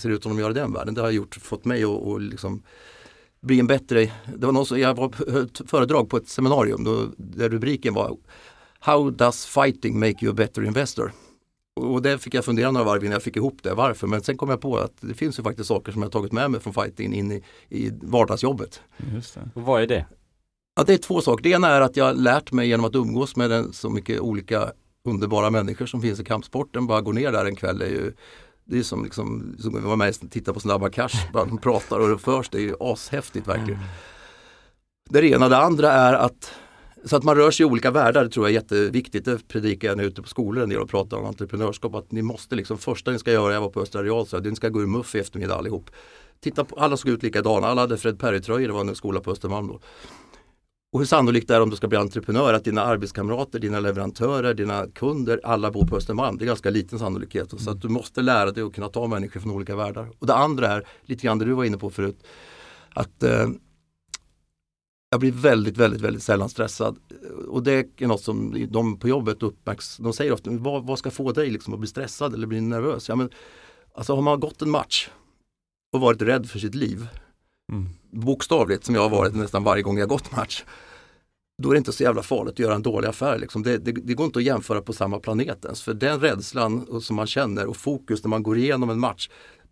[0.00, 0.94] ser ut som de gör i den världen.
[0.94, 2.62] Det har gjort, fått mig att och liksom
[3.40, 7.06] bli en bättre, det var någon som, jag var ett föredrag på ett seminarium då,
[7.16, 8.16] där rubriken var
[8.80, 11.12] How does fighting make you a better investor?
[11.76, 14.06] Och det fick jag fundera några varv innan jag fick ihop det, varför.
[14.06, 16.50] Men sen kom jag på att det finns ju faktiskt saker som jag tagit med
[16.50, 18.80] mig från fighting in i, i vardagsjobbet.
[19.14, 19.50] Just det.
[19.54, 20.06] Och vad är det?
[20.76, 21.42] Ja, det är två saker.
[21.42, 24.72] Det ena är att jag lärt mig genom att umgås med den, så mycket olika
[25.04, 26.86] underbara människor som finns i kampsporten.
[26.86, 28.12] Bara gå ner där en kväll är ju
[28.68, 31.58] det är som liksom, som att vara med och titta på Snabba Cash, bara de
[31.58, 33.80] pratar och det förs, det är ju ashäftigt verkligen.
[35.10, 36.52] Det ena, det andra är att
[37.04, 39.24] så att man rör sig i olika världar det tror jag är jätteviktigt.
[39.24, 41.94] Det predikar jag när jag är ute på skolor en del och pratar om entreprenörskap.
[41.94, 44.68] Att ni måste liksom, första ni ska göra, jag var på Östra Real, ni ska
[44.68, 45.90] gå ur muff i eftermiddag allihop.
[46.40, 49.30] Titta på, alla såg ut likadana, alla hade Fred Perry-tröjor, det var en skola på
[49.30, 49.80] Östermalm då.
[50.92, 54.54] Och hur sannolikt är det om du ska bli entreprenör att dina arbetskamrater, dina leverantörer,
[54.54, 56.38] dina kunder, alla bor på Östermalm.
[56.38, 57.60] Det är ganska liten sannolikhet.
[57.60, 60.08] Så att du måste lära dig att kunna ta människor från olika världar.
[60.18, 62.26] Och det andra är, lite grann det du var inne på förut,
[62.88, 63.48] att eh,
[65.10, 66.98] jag blir väldigt, väldigt, väldigt sällan stressad.
[67.48, 70.08] Och det är något som de på jobbet uppmärksammar.
[70.08, 73.08] De säger ofta, vad, vad ska få dig liksom att bli stressad eller bli nervös?
[73.08, 73.30] Ja, men,
[73.94, 75.08] alltså har man gått en match
[75.92, 77.08] och varit rädd för sitt liv
[77.72, 80.64] mm bokstavligt som jag har varit nästan varje gång jag gått match.
[81.62, 83.38] Då är det inte så jävla farligt att göra en dålig affär.
[83.38, 83.62] Liksom.
[83.62, 85.82] Det, det, det, går inte att jämföra på samma planet ens.
[85.82, 89.28] För den rädslan som man känner och fokus när man går igenom en match.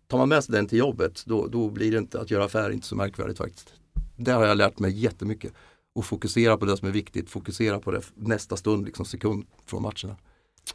[0.07, 2.69] Tar man med sig den till jobbet då, då blir det inte att göra affär
[2.69, 3.73] inte så märkvärdigt faktiskt.
[4.15, 5.53] Det har jag lärt mig jättemycket.
[5.95, 9.81] Och fokusera på det som är viktigt, fokusera på det nästa stund, liksom sekund från
[9.81, 10.15] matcherna.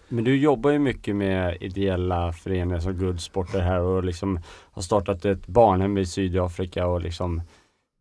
[0.08, 4.82] Men du jobbar ju mycket med ideella föreningar som Good Sporter här och liksom har
[4.82, 7.42] startat ett barnhem i Sydafrika och liksom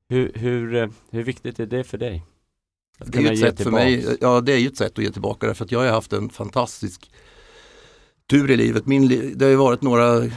[0.10, 2.26] hur, hur, hur viktigt är det för dig?
[3.06, 5.48] Det är, ett sätt för mig, ja, det är ju ett sätt att ge tillbaka
[5.48, 7.12] därför att jag har haft en fantastisk
[8.30, 8.86] tur i livet.
[8.86, 10.30] Min, det har ju varit några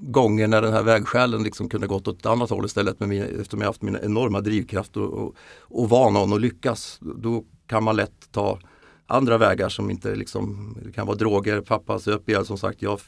[0.00, 3.22] gånger när den här vägskälen liksom kunde gått åt ett annat håll istället med min,
[3.22, 7.00] eftersom jag haft min enorma drivkraft och, och, och någon och lyckas.
[7.00, 8.58] Då kan man lätt ta
[9.06, 12.82] andra vägar som inte liksom, det kan vara droger, pappa söp ihjäl som sagt.
[12.82, 13.00] Jag,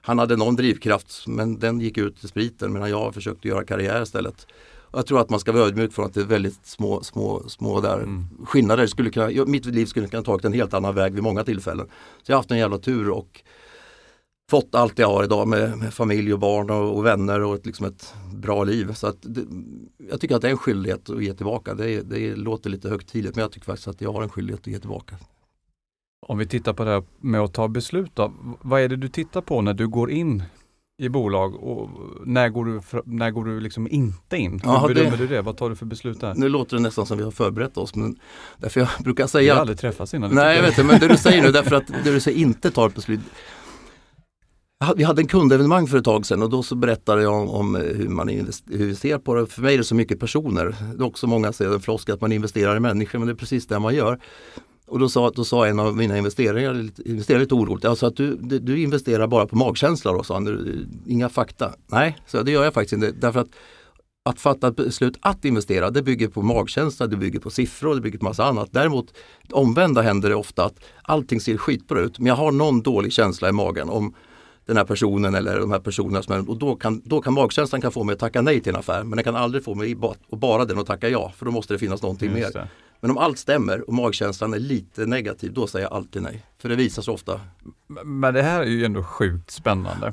[0.00, 4.02] han hade någon drivkraft men den gick ut i spriten medan jag försökte göra karriär
[4.02, 4.46] istället.
[4.94, 7.48] Och jag tror att man ska vara ödmjuk från att det är väldigt små, små,
[7.48, 8.24] små där mm.
[8.44, 8.86] skillnader.
[8.86, 11.86] Skulle kunna, mitt liv skulle kunna tagit en helt annan väg vid många tillfällen.
[12.22, 13.42] Så jag har haft en jävla tur och
[14.50, 17.66] fått allt jag har idag med, med familj och barn och, och, vänner och ett,
[17.66, 18.92] liksom ett bra liv.
[18.92, 19.44] Så att det,
[20.10, 21.74] jag tycker att det är en skyldighet att ge tillbaka.
[21.74, 24.66] Det, det låter lite högtidligt men jag tycker faktiskt att jag har en skyldighet att
[24.66, 25.16] ge tillbaka.
[26.28, 28.32] Om vi tittar på det här med att ta beslut då.
[28.62, 30.42] Vad är det du tittar på när du går in
[30.98, 31.90] i bolag och
[32.24, 34.60] när går du, när går du liksom inte in?
[34.64, 35.42] Hur Aha, bedömer det, du det?
[35.42, 36.34] Vad tar du för beslut där?
[36.34, 38.16] Nu låter det nästan som vi har förberett oss men
[38.58, 39.42] därför jag brukar säga...
[39.42, 40.34] Vi har aldrig träffats innan.
[40.34, 42.70] Nej jag vet inte men det du säger nu därför att det du säger inte
[42.70, 43.20] tar ett beslut.
[44.96, 47.74] Vi hade en kundevenemang för ett tag sedan och då så berättade jag om, om
[47.74, 49.46] hur man hur vi ser på det.
[49.46, 50.76] För mig är det så mycket personer.
[50.96, 53.36] Det är också många säger en flosk att man investerar i människor men det är
[53.36, 54.20] precis det man gör.
[54.86, 58.36] Och då sa, då sa en av mina investerare, investerare lite oroligt, sa att du,
[58.36, 61.74] du investerar bara på magkänsla då, sa han, inga fakta.
[61.86, 63.10] Nej, så det gör jag faktiskt inte.
[63.10, 63.48] Därför att
[64.26, 68.00] att fatta ett beslut att investera, det bygger på magkänsla, det bygger på siffror, det
[68.00, 68.68] bygger på massa annat.
[68.72, 69.14] Däremot
[69.50, 73.48] omvända händer det ofta att allting ser skitbra ut, men jag har någon dålig känsla
[73.48, 74.14] i magen om
[74.66, 76.22] den här personen eller de här personerna.
[76.22, 78.78] Som och då kan, då kan magkänslan kan få mig att tacka nej till en
[78.78, 79.96] affär, men den kan aldrig få mig
[80.30, 82.60] att bara den att tacka ja, för då måste det finnas någonting Just mer.
[82.60, 82.68] Det.
[83.04, 86.42] Men om allt stämmer och magkänslan är lite negativ, då säger jag alltid nej.
[86.58, 87.40] För det visar sig ofta.
[88.04, 90.12] Men det här är ju ändå sjukt spännande.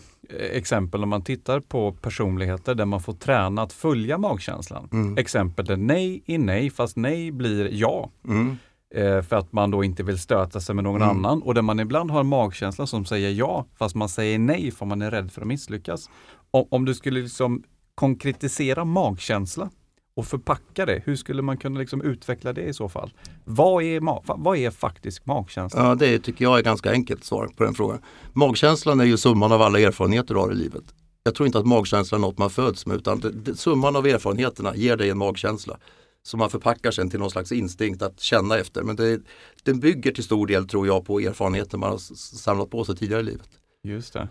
[0.52, 4.90] Exempel om man tittar på personligheter där man får träna att följa magkänslan.
[4.92, 5.18] Mm.
[5.18, 8.10] Exempel där nej är nej fast nej blir ja.
[8.28, 8.58] Mm.
[8.96, 11.10] Eh, för att man då inte vill stöta sig med någon mm.
[11.10, 14.72] annan och där man ibland har en magkänsla som säger ja fast man säger nej
[14.72, 16.10] för man är rädd för att misslyckas.
[16.52, 17.64] Om, om du skulle liksom
[17.96, 19.70] konkretisera magkänsla
[20.16, 23.14] och förpacka det, hur skulle man kunna liksom utveckla det i så fall?
[23.46, 24.00] Vad är,
[24.44, 25.84] vad är faktisk magkänsla?
[25.88, 28.02] Ja, det tycker jag är ganska enkelt svar på den frågan.
[28.34, 30.84] Magkänslan är ju summan av alla erfarenheter du har i livet.
[31.24, 34.08] Jag tror inte att magkänsla är något man föds med utan det, det, summan av
[34.08, 35.78] erfarenheterna ger dig en magkänsla
[36.24, 38.84] som man förpackar sen till någon slags instinkt att känna efter.
[38.84, 39.22] Men det,
[39.64, 41.98] den bygger till stor del tror jag på erfarenheter man har
[42.38, 43.50] samlat på sig tidigare i livet.
[43.84, 44.28] Just det.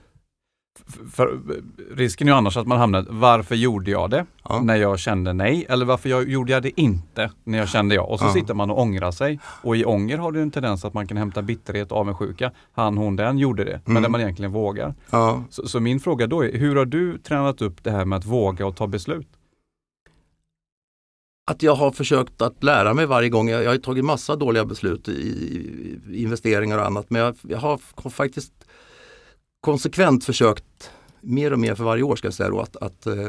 [1.12, 1.40] För,
[1.90, 4.60] risken är ju annars att man hamnar, varför gjorde jag det ja.
[4.60, 5.66] när jag kände nej?
[5.68, 8.02] Eller varför jag, gjorde jag det inte när jag kände ja?
[8.02, 8.32] Och så ja.
[8.32, 9.40] sitter man och ångrar sig.
[9.62, 12.52] Och i ånger har det en tendens att man kan hämta bitterhet avundsjuka.
[12.72, 13.82] Han, hon, den gjorde det, mm.
[13.84, 14.94] men där man egentligen vågar.
[15.10, 15.44] Ja.
[15.50, 18.24] Så, så, min fråga då är, hur har du tränat upp det här med att
[18.24, 19.28] våga och ta beslut?
[21.50, 23.48] Att jag har försökt att lära mig varje gång.
[23.48, 25.12] Jag, jag har tagit massa dåliga beslut i,
[26.10, 28.52] i investeringar och annat, men jag, jag har faktiskt
[29.60, 33.26] konsekvent försökt mer och mer för varje år ska jag säga då, att, att eh,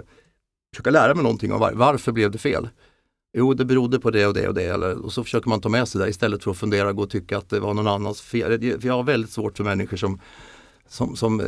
[0.73, 2.69] försöka lära mig någonting om var, varför blev det fel.
[3.37, 4.65] Jo, det berodde på det och det och det.
[4.65, 7.03] Eller, och så försöker man ta med sig det istället för att fundera och gå
[7.03, 8.79] och tycka att det var någon annans fel.
[8.83, 10.19] Jag har väldigt svårt för människor som,
[10.87, 11.45] som, som eh,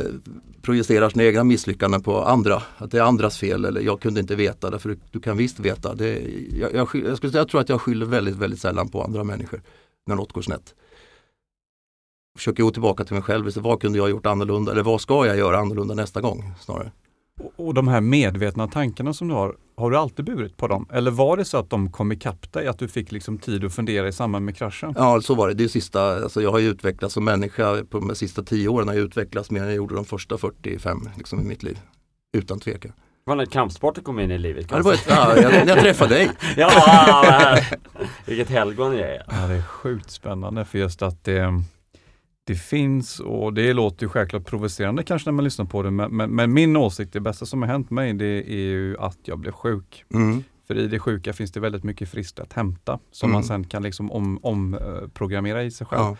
[0.62, 2.62] projicerar sina egna misslyckanden på andra.
[2.76, 5.60] Att det är andras fel eller jag kunde inte veta därför du, du kan visst
[5.60, 5.94] veta.
[5.94, 6.22] Det,
[6.58, 9.62] jag, jag, jag, skulle, jag tror att jag skyller väldigt, väldigt sällan på andra människor
[10.06, 10.74] när något går snett
[12.36, 13.52] försöker gå tillbaka till mig själv.
[13.56, 14.72] Vad kunde jag gjort annorlunda?
[14.72, 16.52] Eller vad ska jag göra annorlunda nästa gång?
[16.60, 16.92] snarare.
[17.40, 20.88] Och, och de här medvetna tankarna som du har, har du alltid burit på dem?
[20.92, 23.74] Eller var det så att de kom ikapp dig, att du fick liksom tid att
[23.74, 24.94] fundera i samband med kraschen?
[24.96, 25.54] Ja, så var det.
[25.54, 28.88] det är sista, alltså jag har ju utvecklats som människa på de sista tio åren
[28.88, 31.78] har jag utvecklats mer än jag gjorde de första 45 liksom, i mitt liv.
[32.36, 32.92] Utan tvekan.
[33.24, 35.78] Det var när kampsporten kom in i livet ja, det var ett, ja, jag, jag
[35.78, 36.30] träffade dig.
[36.56, 37.58] ja,
[38.26, 39.22] vilket helgon jag är.
[39.28, 41.62] Ja, det är sjukt spännande för just att det
[42.46, 46.16] det finns och det låter ju självklart provocerande kanske när man lyssnar på det, men,
[46.16, 49.38] men, men, min åsikt, det bästa som har hänt mig, det är ju att jag
[49.38, 50.04] blev sjuk.
[50.14, 50.44] Mm.
[50.66, 53.34] För i det sjuka finns det väldigt mycket friskt att hämta som mm.
[53.34, 56.02] man sen kan liksom omprogrammera om, uh, i sig själv.
[56.02, 56.16] Ja.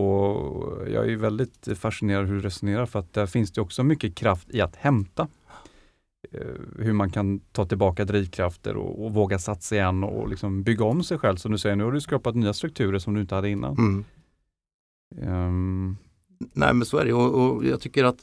[0.00, 4.14] Och Jag är väldigt fascinerad hur du resonerar för att där finns det också mycket
[4.14, 5.28] kraft i att hämta.
[6.34, 10.84] Uh, hur man kan ta tillbaka drivkrafter och, och våga satsa igen och liksom bygga
[10.84, 11.36] om sig själv.
[11.36, 13.78] Som du säger, nu har du skapat nya strukturer som du inte hade innan.
[13.78, 14.04] Mm.
[15.16, 15.96] Um...
[16.52, 18.18] Nej men så är det och, och jag tycker att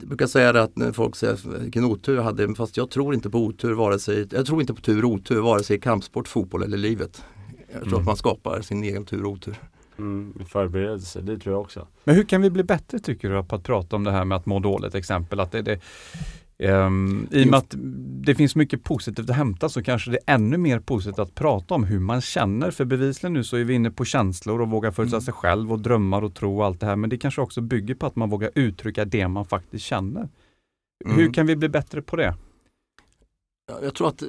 [0.00, 3.14] jag brukar säga det att när folk säger vilken otur jag hade, fast jag tror
[3.14, 5.80] inte på otur vare sig, jag tror inte på tur och otur vare sig i
[5.80, 7.24] kampsport, fotboll eller livet.
[7.72, 8.00] Jag tror mm.
[8.00, 9.56] att man skapar sin egen tur och otur.
[9.98, 11.86] Mm, förberedelse, det tror jag också.
[12.04, 14.36] Men hur kan vi bli bättre tycker du på att prata om det här med
[14.36, 15.40] att må dåligt exempel?
[15.40, 15.80] Att det, det,
[16.62, 17.74] Um, I och med att
[18.24, 21.74] det finns mycket positivt att hämta så kanske det är ännu mer positivt att prata
[21.74, 22.70] om hur man känner.
[22.70, 25.24] För bevisligen nu så är vi inne på känslor och vågar förutsätta mm.
[25.24, 26.96] sig själv och drömmar och tro och allt det här.
[26.96, 30.28] Men det kanske också bygger på att man vågar uttrycka det man faktiskt känner.
[31.04, 31.16] Mm.
[31.16, 32.34] Hur kan vi bli bättre på det?
[33.82, 34.22] Jag tror att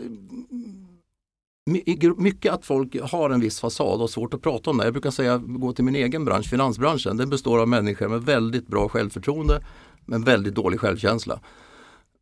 [2.17, 4.83] mycket att folk har en viss fasad och svårt att prata om det.
[4.83, 7.17] Jag brukar säga, gå till min egen bransch, finansbranschen.
[7.17, 9.63] Den består av människor med väldigt bra självförtroende
[10.05, 11.39] men väldigt dålig självkänsla.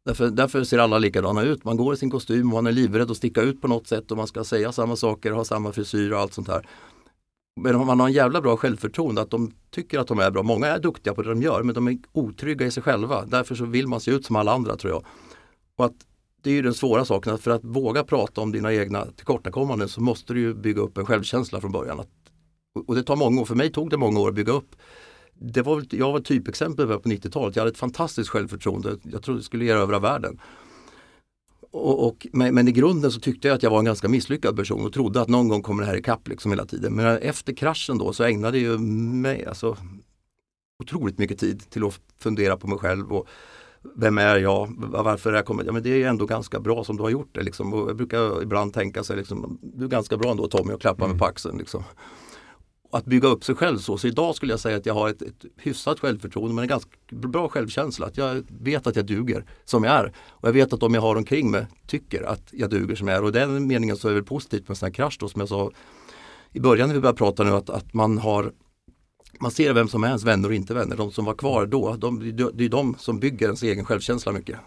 [0.08, 1.64] Därför, därför, ser alla likadana ut.
[1.64, 4.12] Man går i sin kostym och man är livrädd att sticka ut på något sätt
[4.12, 6.68] och man ska säga samma saker ha samma frisyr och allt sånt här.
[7.62, 10.44] Men om man har en jävla bra självförtroende, att de tycker att de är bra.
[10.44, 13.26] Många är duktiga på det de gör men de är otrygga i sig själva.
[13.26, 15.06] Därför så vill man se ut som alla andra tror jag.
[15.78, 15.96] Och att
[16.42, 20.02] det är ju den svåra saken, för att våga prata om dina egna tillkortakommanden så
[20.02, 22.00] måste du ju bygga upp en självkänsla från början.
[22.00, 22.10] Att,
[22.88, 24.76] och det tar många år, för mig tog det många år att bygga upp
[25.40, 27.56] det var, jag var typexempel på 90-talet.
[27.56, 28.98] Jag hade ett fantastiskt självförtroende.
[29.04, 30.40] Jag trodde det skulle erövra världen.
[31.72, 34.86] Och, och, men, i grunden så tyckte jag att jag var en ganska misslyckad person
[34.86, 36.94] och trodde att någon gång kommer det här ikapp liksom hela tiden.
[36.94, 39.78] Men efter kraschen då så ägnade jag mig alltså,
[40.84, 43.14] otroligt mycket tid till att fundera på mig själv.
[43.14, 43.28] Och,
[43.96, 44.74] vem är jag?
[44.78, 45.66] Varför är jag kommit?
[45.66, 47.44] Ja, men det är ändå ganska bra som du har gjort det.
[47.44, 47.74] Liksom.
[47.74, 51.04] Och jag brukar ibland tänka sig, liksom, du är ganska bra ändå Tommy och klappa
[51.04, 51.12] mm.
[51.12, 51.58] mig på axeln.
[51.58, 51.84] Liksom
[52.92, 53.98] att bygga upp sig själv så.
[53.98, 56.92] Så idag skulle jag säga att jag har ett, ett hyfsat självförtroende men en ganska
[57.12, 58.06] bra självkänsla.
[58.06, 60.14] Att jag vet att jag duger som jag är.
[60.28, 63.18] Och jag vet att de jag har omkring mig tycker att jag duger som jag
[63.18, 63.24] är.
[63.24, 65.30] Och i den meningen så är det väl positivt med en sån här krasch då
[65.30, 65.72] som jag sa
[66.52, 68.52] i början när vi började prata nu att, att man har
[69.40, 70.96] man ser vem som är ens vänner och inte vänner.
[70.98, 72.20] De som var kvar då, de,
[72.54, 74.58] det är de som bygger ens egen självkänsla mycket.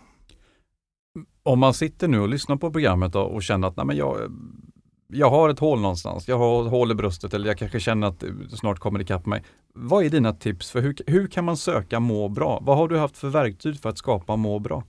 [1.42, 4.32] Om man sitter nu och lyssnar på programmet och känner att nej men jag
[5.12, 8.06] jag har ett hål någonstans, jag har ett hål i bröstet eller jag kanske känner
[8.06, 9.42] att det snart kommer ikapp mig.
[9.74, 12.58] Vad är dina tips för hur, hur kan man söka må bra?
[12.62, 14.84] Vad har du haft för verktyg för att skapa må bra?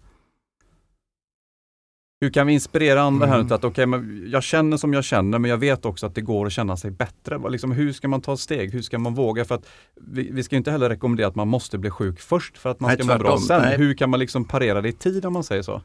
[2.24, 3.52] Hur kan vi inspirera andra här mm.
[3.52, 6.46] att okay, men jag känner som jag känner men jag vet också att det går
[6.46, 7.50] att känna sig bättre.
[7.50, 8.74] Liksom, hur ska man ta steg?
[8.74, 9.46] Hur ska man våga?
[9.46, 12.70] För att vi, vi ska inte heller rekommendera att man måste bli sjuk först för
[12.70, 13.62] att man ska må bra sen.
[13.62, 13.78] Nej.
[13.78, 15.82] Hur kan man liksom parera det i tid om man säger så?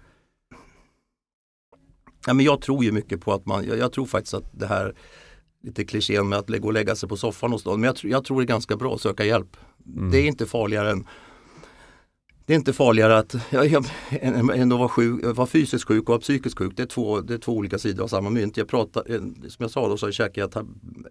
[2.27, 4.67] Ja, men jag tror ju mycket på att man, jag, jag tror faktiskt att det
[4.67, 4.95] här
[5.63, 7.81] lite klichén med att gå och lägga sig på soffan hos någon.
[7.81, 9.57] Men jag, jag tror det är ganska bra att söka hjälp.
[9.87, 10.11] Mm.
[10.11, 11.07] Det är inte farligare än
[12.47, 16.09] det är inte farligare att jag, jag, än att vara, sjuk, vara fysiskt sjuk och
[16.09, 16.73] vara psykiskt sjuk.
[16.77, 18.57] Det är, två, det är två olika sidor av samma mynt.
[18.57, 19.03] Jag pratar,
[19.49, 20.57] som jag sa då så käkar jag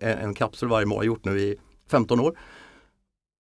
[0.01, 1.55] en, en kapsel varje morgon, gjort nu i
[1.91, 2.37] 15 år.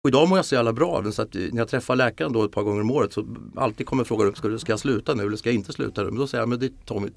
[0.07, 2.33] Och idag mår jag så jävla bra av den så att när jag träffar läkaren
[2.33, 5.13] då ett par gånger om året så alltid kommer frågan upp, ska, ska jag sluta
[5.13, 6.09] nu eller ska jag inte sluta nu?
[6.09, 7.09] Men då säger jag, men det, Tommy,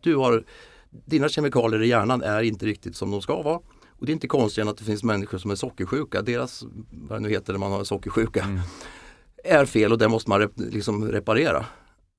[0.00, 0.44] du har,
[0.90, 3.60] dina kemikalier i hjärnan är inte riktigt som de ska vara.
[3.88, 7.22] Och det är inte konstigt att det finns människor som är sockersjuka, deras, vad det
[7.22, 8.60] nu heter när man har sockersjuka, mm.
[9.44, 11.64] är fel och det måste man rep, liksom reparera.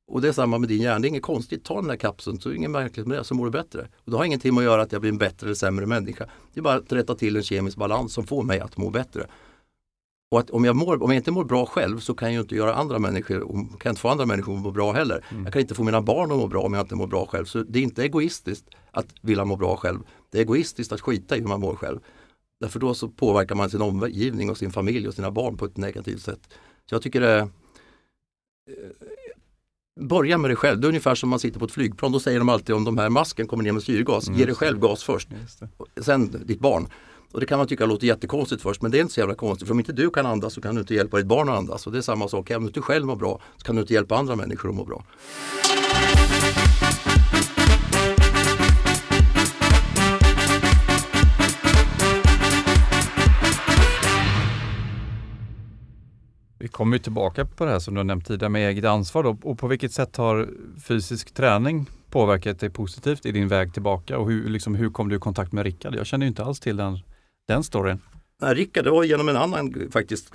[0.08, 2.40] Och det är samma med din hjärna, det är inget konstigt, ta den här kapseln
[2.40, 3.88] så är det inget märkligt med det så mår du bättre.
[4.06, 6.26] Och det har ingenting med att göra att jag blir en bättre eller sämre människa.
[6.54, 9.28] Det är bara att rätta till en kemisk balans som får mig att må bättre.
[10.30, 12.56] Och att om jag, mår, om jag inte mår bra själv så kan jag inte
[12.56, 13.40] göra andra människor,
[13.80, 15.26] kan inte få andra människor att må bra heller.
[15.30, 15.44] Mm.
[15.44, 17.46] Jag kan inte få mina barn att må bra om jag inte mår bra själv.
[17.46, 20.00] Så det är inte egoistiskt att vilja må bra själv.
[20.32, 22.00] Det är egoistiskt att skita i hur man mår själv.
[22.60, 25.78] Därför då så påverkar man sin omgivning och sin familj och sina barn på ett
[25.78, 26.40] negativt sätt.
[26.90, 27.48] Så jag tycker det eh,
[30.00, 32.12] Börja med dig själv, det är ungefär som man sitter på ett flygplan.
[32.12, 34.40] Då säger de alltid om de här masken kommer ner med syrgas, mm.
[34.40, 35.30] ge dig själv gas först.
[36.02, 36.88] Sen ditt barn.
[37.32, 39.68] Och det kan man tycka låter jättekonstigt först men det är inte så jävla konstigt.
[39.68, 41.88] För om inte du kan andas så kan du inte hjälpa ditt barn att andas.
[41.88, 43.82] Och det är samma sak, även om du inte själv mår bra så kan du
[43.82, 45.04] inte hjälpa andra människor att må bra.
[56.60, 59.24] Vi kommer ju tillbaka på det här som du har nämnt tidigare med eget ansvar.
[59.24, 59.38] Då.
[59.44, 60.50] Och på vilket sätt har
[60.88, 65.16] fysisk träning påverkat dig positivt i din väg tillbaka och hur, liksom, hur kom du
[65.16, 65.96] i kontakt med Rickard?
[65.96, 67.00] Jag känner ju inte alls till den,
[67.48, 68.02] den storyn.
[68.42, 70.32] Nej, Rickard, det var genom en annan faktiskt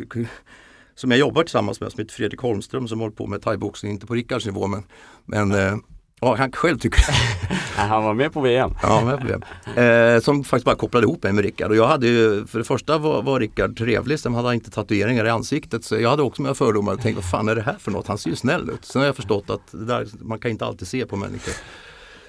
[0.95, 4.07] som jag jobbar tillsammans med som heter Fredrik Holmström som håller på med thaiboxning, inte
[4.07, 4.83] på Rickards nivå men,
[5.25, 5.77] men eh,
[6.25, 7.55] Ja, han själv tycker det.
[7.77, 8.75] han var med på VM.
[8.83, 9.43] Ja, med på VM.
[9.77, 11.71] Eh, som faktiskt bara kopplade ihop mig med Rickard.
[11.71, 14.71] Och jag hade ju, för det första var, var Rickard trevlig, sen hade han inte
[14.71, 15.85] tatueringar i ansiktet.
[15.85, 18.07] Så jag hade också mina fördomar och tänkte, vad fan är det här för något?
[18.07, 18.85] Han ser ju snäll ut.
[18.85, 21.55] Sen har jag förstått att där, man kan inte alltid se på människor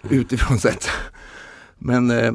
[0.09, 0.89] utifrån sett.
[1.77, 2.33] Men eh,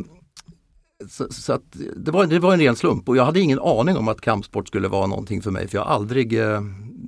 [1.06, 3.96] så, så, att det, var, det var en ren slump och jag hade ingen aning
[3.96, 5.68] om att kampsport skulle vara någonting för mig.
[5.68, 6.60] För jag har aldrig eh,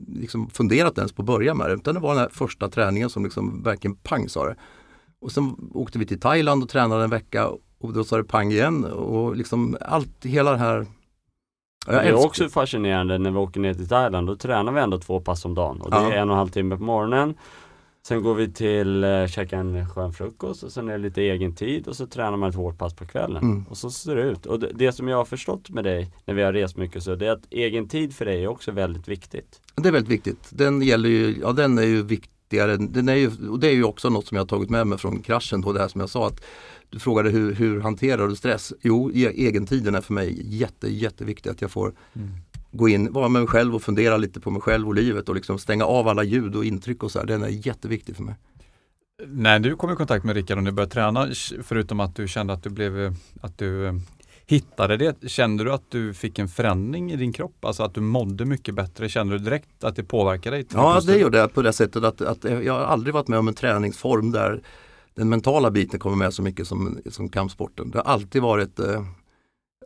[0.09, 1.75] liksom funderat ens på att börja med det.
[1.75, 4.57] Utan det var den här första träningen som liksom verkligen pang sa det.
[5.21, 7.49] Och sen åkte vi till Thailand och tränade en vecka
[7.79, 8.85] och då sa det pang igen.
[8.85, 10.87] Och liksom allt, hela det här
[11.87, 15.21] det är också fascinerande när vi åker ner till Thailand, då tränar vi ändå två
[15.21, 15.81] pass om dagen.
[15.81, 17.35] Och det är en och en halv timme på morgonen
[18.03, 21.55] Sen går vi till eh, käka en skön frukost och sen är det lite egen
[21.55, 23.43] tid och så tränar man ett hårt pass på kvällen.
[23.43, 23.67] Mm.
[23.69, 24.47] Och så ser det ut.
[24.47, 27.15] Och det, det, som jag har förstått med dig när vi har rest mycket så
[27.15, 29.61] det är att egen tid för dig är också väldigt viktigt.
[29.75, 30.51] Det är väldigt viktigt.
[30.51, 32.77] Den gäller ju, ja den är ju viktigare.
[32.77, 34.99] Den är ju, och det är ju också något som jag har tagit med mig
[34.99, 36.45] från kraschen då det här som jag sa att
[36.91, 38.73] du frågade hur, hur hanterar du stress?
[38.83, 42.31] Jo, e-, egentiden är för mig jätte, jätteviktigt att jag får mm
[42.73, 45.35] gå in, vara med mig själv och fundera lite på mig själv och livet och
[45.35, 47.27] liksom stänga av alla ljud och intryck och så här.
[47.27, 48.35] Den är jätteviktig för mig.
[49.27, 51.29] När du kom i kontakt med Rickard och du började träna,
[51.63, 54.01] förutom att du kände att du blev, att du
[54.47, 57.65] hittade det, kände du att du fick en förändring i din kropp?
[57.65, 59.09] Alltså att du mådde mycket bättre?
[59.09, 60.67] Kände du direkt att det påverkade dig?
[60.75, 63.49] Ja, det gjorde jag på det sättet att, att jag har aldrig varit med om
[63.49, 64.63] en träningsform där
[65.15, 67.91] den mentala biten kommer med så mycket som, som kampsporten.
[67.91, 69.05] Det har alltid varit eh,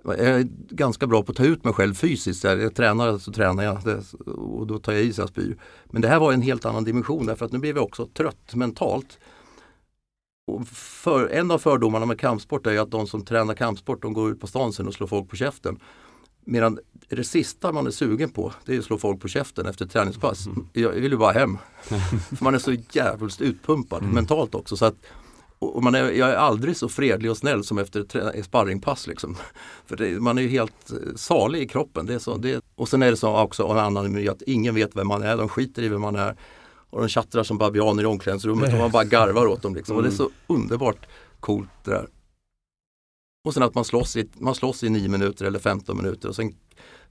[0.04, 2.44] jag är ganska bra på att ta ut mig själv fysiskt.
[2.44, 3.78] Jag tränar så tränar jag
[4.26, 5.56] och då tar jag i så jag spyr.
[5.84, 8.54] Men det här var en helt annan dimension därför att nu blev jag också trött
[8.54, 9.18] mentalt.
[10.74, 14.40] För, en av fördomarna med kampsport är att de som tränar kampsport de går ut
[14.40, 15.80] på stan sen och slår folk på käften.
[16.46, 19.86] Medan det sista man är sugen på det är att slå folk på käften efter
[19.86, 20.46] träningspass.
[20.72, 21.58] Jag vill ju bara hem.
[21.82, 24.14] för man är så jävligt utpumpad mm.
[24.14, 24.76] mentalt också.
[24.76, 24.96] Så att
[25.68, 28.00] och man är, jag är aldrig så fredlig och snäll som efter
[28.38, 29.06] ett sparringpass.
[29.06, 29.36] Liksom.
[29.86, 32.06] För det, man är ju helt eh, salig i kroppen.
[32.06, 34.96] Det är så, det, och sen är det så också en annan att ingen vet
[34.96, 35.36] vem man är.
[35.36, 36.36] De skiter i vem man är.
[36.90, 39.74] Och de tjattrar som babianer i omklädningsrummet och man bara garvar åt dem.
[39.74, 39.96] Liksom.
[39.96, 41.06] Och det är så underbart
[41.40, 42.06] coolt det där.
[43.44, 46.36] Och sen att man slåss, i, man slåss i 9 minuter eller 15 minuter och
[46.36, 46.54] sen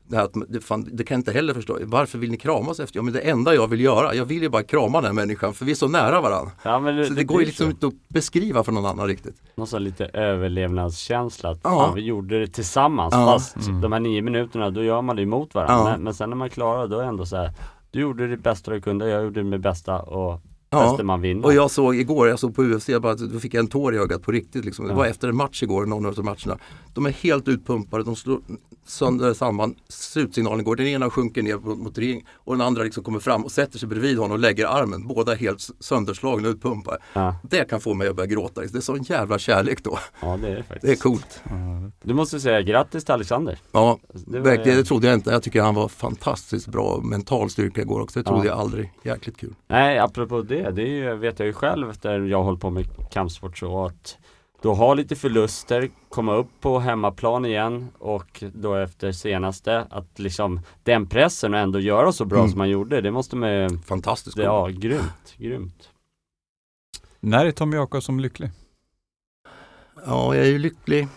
[0.07, 1.77] det, här att, det, fan, det kan jag inte heller förstå.
[1.81, 2.99] Varför vill ni kramas efter?
[2.99, 5.65] Ja men det enda jag vill göra, jag vill ju bara krama den människan för
[5.65, 6.51] vi är så nära varandra.
[6.63, 9.35] Ja, det, så det, det går ju liksom inte att beskriva för någon annan riktigt.
[9.55, 11.69] Någon sån lite överlevnadskänsla att ja.
[11.69, 13.25] fan, vi gjorde det tillsammans ja.
[13.25, 13.81] fast mm.
[13.81, 15.75] de här nio minuterna då gör man det emot varandra.
[15.75, 15.83] Ja.
[15.91, 17.51] Men, men, sen när man klarar då är det ändå så här
[17.91, 20.41] Du gjorde det bästa du kunde, jag gjorde det med bästa och
[20.73, 21.47] Ja, fäster man vinna.
[21.47, 23.95] Och jag såg igår, jag såg på UFC, jag bara, då fick jag en tår
[23.95, 24.65] i ögat på riktigt.
[24.65, 24.87] Liksom.
[24.87, 26.57] Det var efter en match igår, någon av matcherna.
[26.93, 28.39] De är helt utpumpade, de slår
[28.85, 29.75] sönder samman.
[29.89, 33.43] Slutsignalen går, den ena sjunker ner mot, mot ring och den andra liksom kommer fram
[33.43, 35.07] och sätter sig bredvid honom och lägger armen.
[35.07, 36.97] Båda helt sönderslagna och utpumpade.
[37.13, 38.61] Ja, Det kan få mig att börja gråta.
[38.61, 39.99] Det är sån jävla kärlek då.
[40.21, 40.81] ja, det är det faktiskt.
[40.85, 41.41] Det är coolt.
[42.03, 43.59] Du måste säga grattis till Alexander.
[43.71, 44.57] Ja, Det var-.
[44.57, 45.31] Det trodde jag inte.
[45.31, 48.19] Jag tycker han var fantastiskt bra mental styrka igår också.
[48.19, 48.51] Det trodde Ja.
[48.51, 48.91] jag aldrig.
[49.03, 49.55] Jäkligt kul.
[49.67, 52.85] Nej, apropå det, det är ju, vet jag ju själv efter jag hållit på med
[53.11, 54.17] kampsport så att
[54.61, 60.61] då ha lite förluster, komma upp på hemmaplan igen och då efter senaste att liksom
[60.83, 62.49] den pressen och ändå göra så bra Mm.
[62.49, 65.89] som man gjorde, det måste man ju, Fantastiskt det, ja, grymt, grymt.
[67.19, 68.49] När är Tommy Jakobsson lycklig?
[70.05, 71.07] Ja, jag är ju lycklig.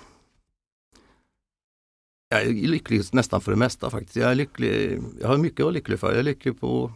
[2.29, 4.17] Jag är lycklig nästan för det mesta faktiskt.
[4.17, 5.03] Jag är lycklig.
[5.21, 6.11] Jag har mycket att vara lycklig för.
[6.11, 6.93] Jag är lycklig på...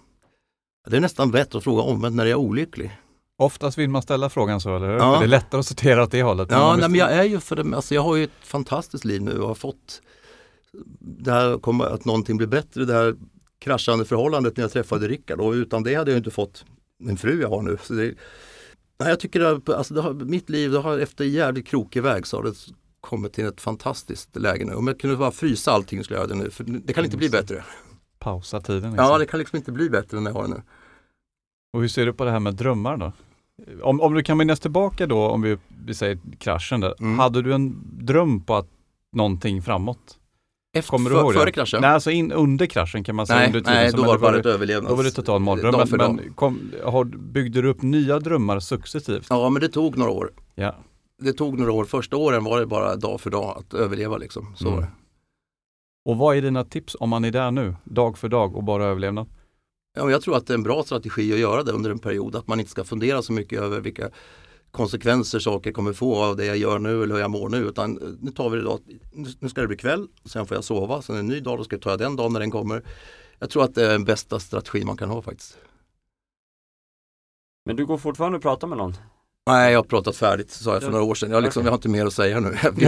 [0.87, 2.99] Det är nästan bättre att fråga omvänt när jag är olycklig.
[3.39, 4.95] Oftast vill man ställa frågan så, eller hur?
[4.95, 5.12] Ja.
[5.12, 6.49] För det är lättare att sortera åt det hållet.
[6.51, 9.22] Ja, nej, men jag är ju för det, alltså jag har ju ett fantastiskt liv
[9.22, 10.03] nu och har fått
[11.01, 13.16] det här kommer att någonting blir bättre, det här
[13.59, 16.64] kraschande förhållandet när jag träffade Rickard och utan det hade jag inte fått
[17.09, 17.78] en fru jag har nu.
[17.83, 18.14] Så det,
[18.99, 22.26] nej, jag tycker att alltså det har, mitt liv, det har efter jävligt krokig väg
[22.26, 22.55] så har det
[23.01, 24.74] kommit till ett fantastiskt läge nu.
[24.74, 27.16] Om jag kunde bara frysa allting skulle jag göra det nu, för det kan inte
[27.16, 27.64] bli bättre.
[28.21, 28.91] Pausa tiden.
[28.91, 29.07] Liksom.
[29.07, 30.62] Ja, det kan liksom inte bli bättre än jag har det nu.
[31.73, 33.12] Och hur ser du på det här med drömmar då?
[33.83, 36.95] Om, om du kan minnas tillbaka då, om vi, vi säger kraschen där.
[37.01, 37.18] Mm.
[37.18, 38.66] Hade du en dröm på att
[39.12, 40.16] någonting framåt?
[40.77, 41.81] Efter, Kommer du för, ihåg före kraschen?
[41.81, 43.39] Nej, alltså in, under kraschen kan man säga.
[43.39, 44.89] nej, under tiden nej då var det bara ett överlevnads...
[44.91, 45.75] Då var det total mardröm.
[45.91, 49.27] Men, men kom, har, byggde du upp nya drömmar successivt?
[49.31, 50.33] Ja, men det tog några år.
[50.55, 50.75] Ja.
[51.23, 51.85] Det tog några år.
[51.85, 54.53] Första åren var det bara dag för dag att överleva liksom.
[54.57, 54.77] Så Mm.
[54.81, 54.91] var det.
[56.11, 58.84] Och vad är dina tips om man är där nu, dag för dag och bara
[58.84, 59.26] överlevnad?
[59.96, 62.36] Ja, jag tror att det är en bra strategi att göra det under en period.
[62.36, 64.11] Att man inte ska fundera så mycket över vilka
[64.70, 67.56] konsekvenser saker kommer få av det jag gör nu eller hur jag mår nu.
[67.56, 68.78] Utan eh, nu tar vi det då,
[69.40, 71.76] nu- ska det bli kväll, sen får jag sova, sen en ny dag, då ska
[71.76, 72.82] jag ta den dagen när den kommer.
[73.38, 75.58] Jag tror att det är den bästa strategi man kan ha faktiskt.
[77.64, 78.94] Men du går fortfarande och pratar med någon?
[79.47, 81.30] Nej, jag har pratat färdigt, sa jag för några år sedan.
[81.30, 82.57] Jag, liksom, jag har inte mer att säga nu.
[82.62, 82.84] Jag, Men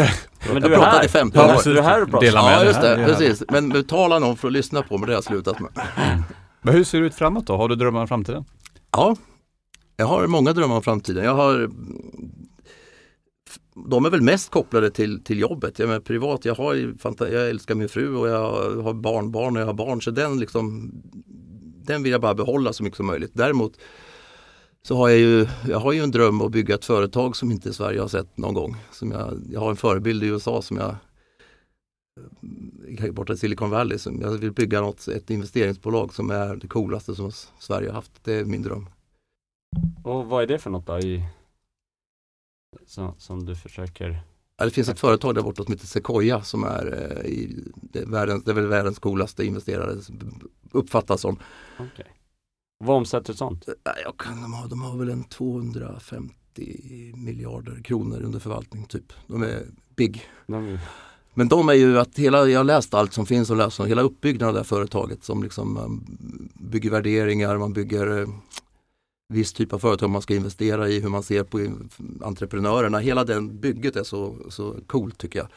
[0.52, 1.04] jag du är pratade här.
[1.04, 1.60] i 15 Ja, år.
[1.64, 2.26] du är här och pratar.
[2.26, 3.42] Dela med Ja, dig just det, precis.
[3.48, 5.70] Men betala någon för att lyssna på mig, det har jag slutat med.
[6.62, 7.56] Men hur ser det ut framåt då?
[7.56, 8.44] Har du drömmar om framtiden?
[8.90, 9.16] Ja,
[9.96, 11.24] jag har många drömmar om framtiden.
[11.24, 11.70] Jag har
[13.90, 15.78] de är väl mest kopplade till, till jobbet.
[15.78, 16.74] Jag menar, privat, jag, har,
[17.18, 18.50] jag älskar min fru och jag
[18.82, 20.02] har barnbarn och jag har barn.
[20.02, 20.90] Så den, liksom,
[21.86, 23.30] den vill jag bara behålla så mycket som möjligt.
[23.34, 23.72] Däremot
[24.88, 27.72] så har jag ju, jag har ju en dröm att bygga ett företag som inte
[27.72, 28.76] Sverige har sett någon gång.
[28.90, 30.96] Som jag, jag har en förebild i USA som jag
[32.98, 33.98] eh, borta i Silicon Valley.
[33.98, 38.24] Som jag vill bygga något, ett investeringsbolag som är det coolaste som Sverige har haft.
[38.24, 38.88] Det är min dröm.
[40.04, 41.24] Och vad är det för något då i,
[42.86, 44.22] som, som du försöker
[44.56, 47.98] Ja, det finns ett företag där borta som heter Sequoia som är, eh, i, det,
[47.98, 49.96] är världens, det är väl världens coolaste investerare
[50.70, 51.38] uppfattas som.
[51.78, 52.06] Okej.
[52.84, 53.64] Vad omsätter sånt?
[53.66, 56.32] Nej, Jag kan, de, har, de har väl en 250
[57.16, 59.12] miljarder kronor under förvaltning typ.
[59.26, 59.62] De är
[59.96, 60.24] big.
[60.46, 60.78] De,
[61.34, 63.86] Men de är ju att hela, jag har läst allt som finns och läst om
[63.86, 66.18] hela uppbyggnaden av det här företaget som liksom man
[66.54, 68.28] bygger värderingar, man bygger eh,
[69.28, 71.68] viss typ av företag man ska investera i, hur man ser på
[72.20, 72.98] entreprenörerna.
[72.98, 75.48] Hela den bygget är så, så coolt tycker jag.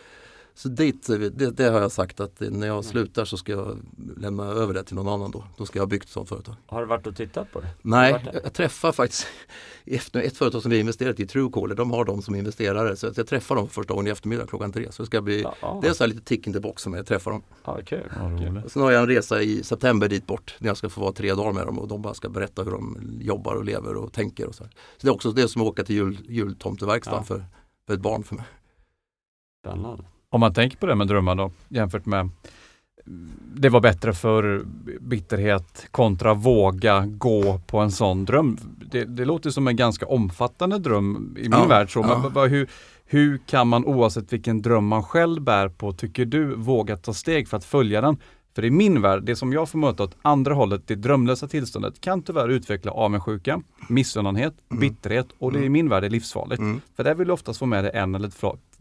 [0.57, 3.77] Så dit, det, det har jag sagt att när jag slutar så ska jag
[4.17, 5.43] lämna över det till någon annan då.
[5.57, 6.55] Då ska jag ha byggt ett sådant företag.
[6.67, 7.67] har du varit och tittat på det?
[7.81, 9.27] Nej, jag, jag träffar faktiskt
[9.85, 12.95] efter ett företag som vi investerat i, Truecaller, de har dem som investerare.
[12.95, 14.91] Så att jag träffar dem första gången i eftermiddag klockan tre.
[14.91, 15.79] Så det ska bli, Ja, ja.
[15.81, 17.43] det är så här lite tick in the box som jag träffar dem.
[17.65, 18.11] ja kul.
[18.21, 18.71] Roligt.
[18.71, 21.33] Sen har jag en resa i september dit bort när jag ska få vara tre
[21.33, 24.47] dagar med dem och de bara ska berätta hur de jobbar och lever och tänker.
[24.47, 24.71] Och så, här.
[24.71, 27.23] så det är också det som att åka till jul, jultomteverkstan Ja.
[27.23, 27.45] för,
[27.87, 28.45] för ett barn för mig.
[29.65, 30.03] Spännande.
[30.35, 32.29] Om man tänker på det med drömmar då, jämfört med
[33.55, 34.65] det var bättre för
[35.01, 38.57] bitterhet kontra våga gå på en sån dröm.
[38.91, 41.93] Det, det låter som en ganska omfattande dröm i min Ja, värld.
[41.93, 42.19] Så, ja.
[42.23, 42.67] men, vad- hur,
[43.05, 47.47] hur kan man oavsett vilken dröm man själv bär på, tycker du, våga ta steg
[47.47, 48.17] för att följa den?
[48.55, 52.01] För i min värld, det som jag får möta åt andra hållet, det drömlösa tillståndet,
[52.01, 54.79] kan tyvärr utveckla avundsjuka, missunnanhet, Mm.
[54.81, 55.73] bitterhet och det i Mm.
[55.73, 56.59] min värld är livsfarligt.
[56.59, 56.81] Mm.
[56.95, 58.29] För där vill du oftast få med dig en eller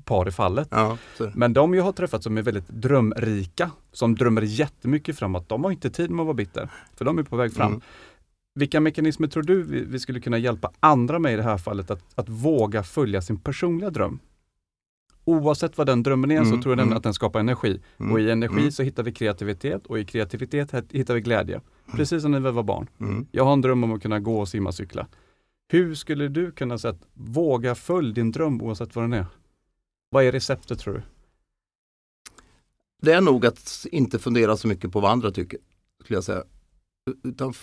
[0.05, 0.69] par i fallet.
[0.71, 1.31] Ja, så.
[1.35, 5.71] Men de jag har träffat som är väldigt drömrika, som drömmer jättemycket framåt, de har
[5.71, 6.69] inte tid med att vara bitter.
[6.97, 7.69] För de är på väg fram.
[7.69, 7.81] Mm.
[8.55, 11.91] Vilka mekanismer tror du vi, vi skulle kunna hjälpa andra med i det här fallet
[11.91, 14.19] att, att våga följa sin personliga dröm?
[15.25, 16.97] Oavsett vad den drömmen är så Mm, tror jag mm.
[16.97, 17.81] att den skapar energi.
[17.99, 18.13] Mm.
[18.13, 18.71] Och i energi Mm.
[18.73, 21.61] så hittar vi kreativitet och i kreativitet hittar vi glädje.
[21.93, 22.87] Precis som när vi var barn.
[23.01, 23.27] Mm.
[23.33, 25.07] Jag har en dröm om att kunna gå och simma och cykla.
[25.69, 29.27] Hur skulle du kunna säga att våga följ din dröm oavsett vad den är?
[30.11, 31.03] Vad är receptet tror du?
[33.03, 35.59] Det är nog att inte fundera så mycket på vad andra tycker,
[36.05, 36.45] skulle jag säga.
[37.25, 37.55] Utan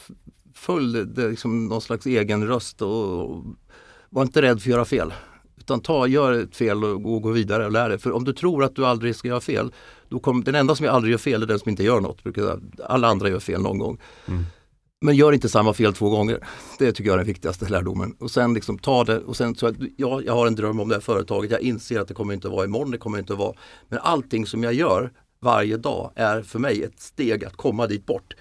[0.53, 3.45] följ det liksom någon slags egen röst och, och
[4.09, 5.13] var inte rädd för att göra fel.
[5.57, 7.97] Utan ta, gör ett fel och gå, gå vidare och lär dig.
[7.97, 9.73] För om du tror att du aldrig ska göra fel,
[10.09, 12.21] då kommer, den enda som aldrig gör fel är den som inte gör något.
[12.83, 13.97] Alla andra gör fel någon gång.
[14.27, 14.43] Mm.
[15.03, 16.39] Men gör inte samma fel två gånger.
[16.79, 18.15] Det tycker jag är den viktigaste lärdomen.
[18.19, 20.89] Och sen liksom ta det och sen så att ja, jag har en dröm om
[20.89, 21.51] det här företaget.
[21.51, 23.53] Jag inser att det kommer inte att vara imorgon, det kommer inte att vara.
[23.89, 28.05] Men allting som jag gör varje dag är för mig ett steg att komma dit
[28.05, 28.33] bort.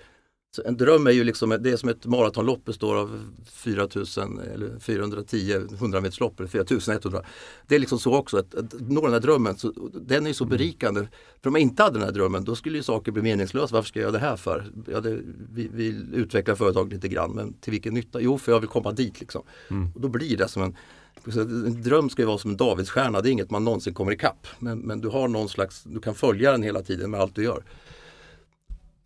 [0.57, 4.79] Så en dröm är ju liksom, det är som ett maratonlopp består av 4000 eller
[4.79, 7.23] 410 100 meterslopp eller 4100.
[7.67, 10.45] Det är liksom så också, att, att nå den här drömmen, så, den är så
[10.45, 10.57] mm.
[10.57, 11.09] berikande.
[11.43, 13.75] För om jag inte hade den här drömmen då skulle ju saker bli meningslösa.
[13.75, 14.67] Varför ska jag göra det här för?
[14.87, 15.21] Jag hade,
[15.53, 18.21] vi vill utveckla företaget lite grann men till vilken nytta?
[18.21, 19.43] Jo, för jag vill komma dit liksom.
[19.71, 19.89] Mm.
[19.95, 20.77] Och då blir det som en
[21.25, 24.47] en dröm ska ju vara som en Davidsstjärna, det är inget man någonsin kommer ikapp.
[24.59, 27.45] Men, men du har någon slags, du kan följa den hela tiden med allt du
[27.45, 27.63] gör.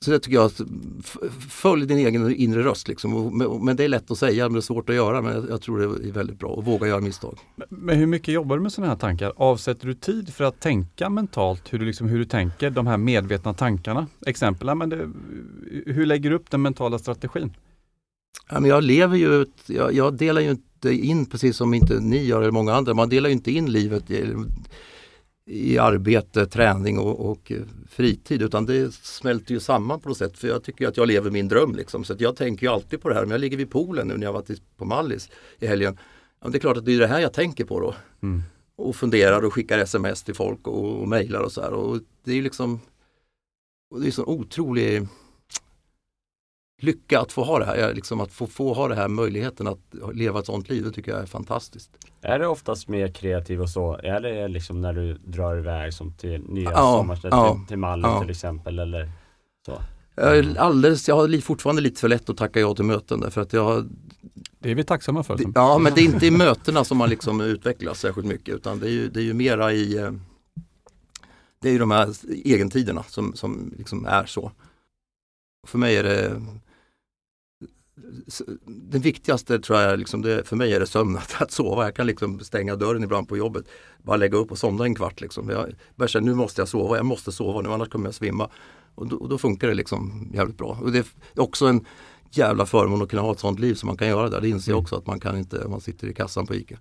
[0.04, 0.50] Så det tycker jag,
[1.48, 2.88] följ din egen inre röst.
[2.88, 3.38] Liksom.
[3.62, 5.22] Men det är lätt att säga, men det är svårt att göra.
[5.22, 7.38] Men jag tror det är väldigt bra att våga göra misstag.
[7.68, 9.32] Men hur mycket jobbar du med sådana här tankar?
[9.36, 12.96] Avsätter du tid för att tänka mentalt hur du, liksom, hur du tänker, de här
[12.96, 14.06] medvetna tankarna?
[14.26, 15.10] Exempel, men det,
[15.86, 17.56] hur lägger du upp den mentala strategin?
[18.50, 22.24] Ja, men jag lever ju, jag, jag delar ju inte in precis som inte ni
[22.24, 24.10] gör eller många andra, man delar ju inte in livet
[25.46, 27.52] i arbete, träning och, och,
[27.88, 31.30] fritid utan det smälter ju samman på något sätt för jag tycker att jag lever
[31.30, 31.74] min dröm.
[31.74, 32.04] Liksom.
[32.04, 33.24] Så jag tänker ju alltid på det här.
[33.24, 35.98] Om jag ligger vid poolen nu när jag varit på Mallis i helgen.
[36.42, 37.94] Ja, det är klart att det är det här jag tänker på då.
[38.22, 38.42] Mm.
[38.76, 41.72] Och funderar och skickar sms till folk och, och mejlar och så här.
[41.72, 42.80] Och det är ju liksom
[44.00, 45.06] det är så otrolig
[46.84, 49.78] lycka att få ha det här, liksom att få, få ha det här möjligheten att
[50.12, 51.90] leva ett sånt liv, det tycker jag är fantastiskt.
[52.20, 53.96] Är det oftast mer kreativ och så?
[54.02, 57.78] Är det liksom när du drar iväg som till nya ja, sommarställen, ja, till, till
[57.78, 58.20] Mallis ja.
[58.20, 59.10] till exempel eller
[59.66, 59.82] så?
[60.14, 63.52] Jag, alldeles, jag har fortfarande lite för lätt att tacka ja till möten därför att
[63.52, 63.88] jag
[64.58, 65.36] det är vi tacksamma för.
[65.36, 68.80] Det, ja, men det är inte i mötena som man liksom utvecklas särskilt mycket utan
[68.80, 70.12] det är ju, det är ju mera i eh,
[71.60, 74.52] Det är ju de här egentiderna som, som liksom är så.
[75.66, 76.42] För mig är det
[78.66, 81.84] det viktigaste tror jag, liksom det, för mig är det sömn, att, att sova.
[81.84, 83.64] Jag kan liksom stänga dörren ibland på jobbet,
[84.02, 85.20] bara lägga upp och somna en kvart.
[85.20, 85.48] Liksom.
[85.48, 88.50] Jag börjar känna, nu måste jag sova, jag måste sova nu annars kommer jag svimma.
[88.94, 90.78] Och då, och då funkar det liksom jävligt bra.
[90.82, 91.86] Och det är också en
[92.30, 94.40] jävla förmån att kunna ha ett sånt liv som man kan göra där.
[94.40, 94.82] Det inser jag mm.
[94.82, 96.76] också att man kan inte om man sitter i kassan på ICA.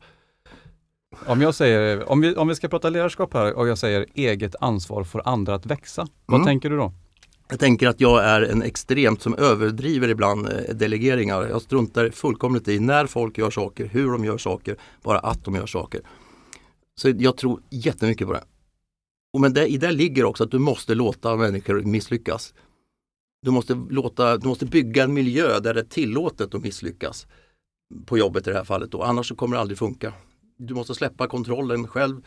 [1.26, 4.56] Om jag säger, om vi, om vi ska prata ledarskap här och jag säger eget
[4.60, 6.46] ansvar för andra att växa, vad mm.
[6.46, 6.94] tänker du då?
[7.54, 11.48] Jag tänker att jag är en extremt som överdriver ibland eh, delegeringar.
[11.48, 15.56] Jag struntar fullkomligt i när folk gör saker, hur de gör saker, bara att de
[15.56, 16.02] gör saker.
[16.96, 18.44] Så jag tror jättemycket på det.
[19.34, 22.54] Och men det, i det ligger också att du måste låta människor misslyckas.
[23.42, 27.28] Du måste, låta, du måste bygga en miljö där det är tillåtet att misslyckas.
[28.06, 30.14] På jobbet i det här fallet då, annars så kommer det aldrig funka.
[30.58, 32.22] Du måste släppa kontrollen själv.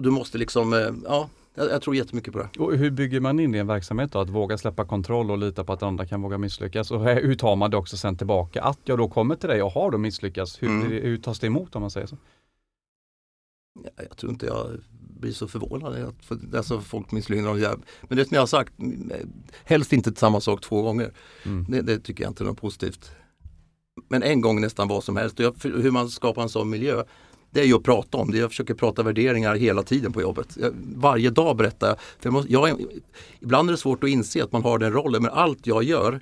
[0.00, 2.48] Du måste liksom, eh, ja, jag, jag tror jättemycket på det.
[2.58, 4.18] Och hur bygger man in i en verksamhet då?
[4.18, 6.90] Att våga släppa kontroll och lita på att andra kan våga misslyckas?
[6.90, 8.62] Och hur tar man det också sen tillbaka?
[8.62, 10.90] Att jag då kommer till dig och har då misslyckats, hur, mm.
[10.90, 12.16] hur tas det emot om man säger så?
[13.96, 14.66] Jag tror inte jag
[15.20, 16.14] blir så förvånad.
[16.20, 17.78] För, alltså folk misslyckas.
[18.02, 18.72] Men det som jag har sagt,
[19.64, 21.12] helst inte samma sak två gånger.
[21.44, 21.66] Mm.
[21.68, 23.10] Det, det, tycker jag inte är något positivt.
[24.08, 25.40] Men en gång nästan vad som helst.
[25.62, 27.04] hur man skapar en sån miljö
[27.50, 28.38] det är ju att prata om det.
[28.38, 30.56] Jag försöker prata värderingar hela tiden på jobbet.
[30.60, 31.98] Jag, varje dag berättar jag.
[31.98, 32.84] För jag, måste, jag.
[33.40, 36.20] Ibland är det svårt att inse att man har den rollen men allt jag gör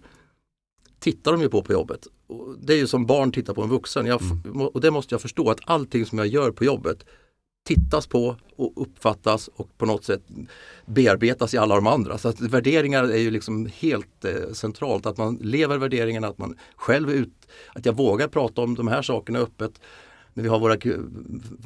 [0.98, 2.06] tittar de ju på på jobbet.
[2.26, 4.06] Och det är ju som barn tittar på en vuxen.
[4.06, 4.60] Jag, mm.
[4.60, 7.04] Och det måste jag förstå att allting som jag gör på jobbet
[7.64, 10.22] tittas på och uppfattas och på något sätt
[10.86, 12.18] bearbetas i alla de andra.
[12.18, 15.06] Så att värderingar är ju liksom helt eh, centralt.
[15.06, 18.88] Att man lever värderingarna, att man själv är ut, att jag vågar prata om de
[18.88, 19.80] här sakerna öppet
[20.38, 20.76] när vi har våra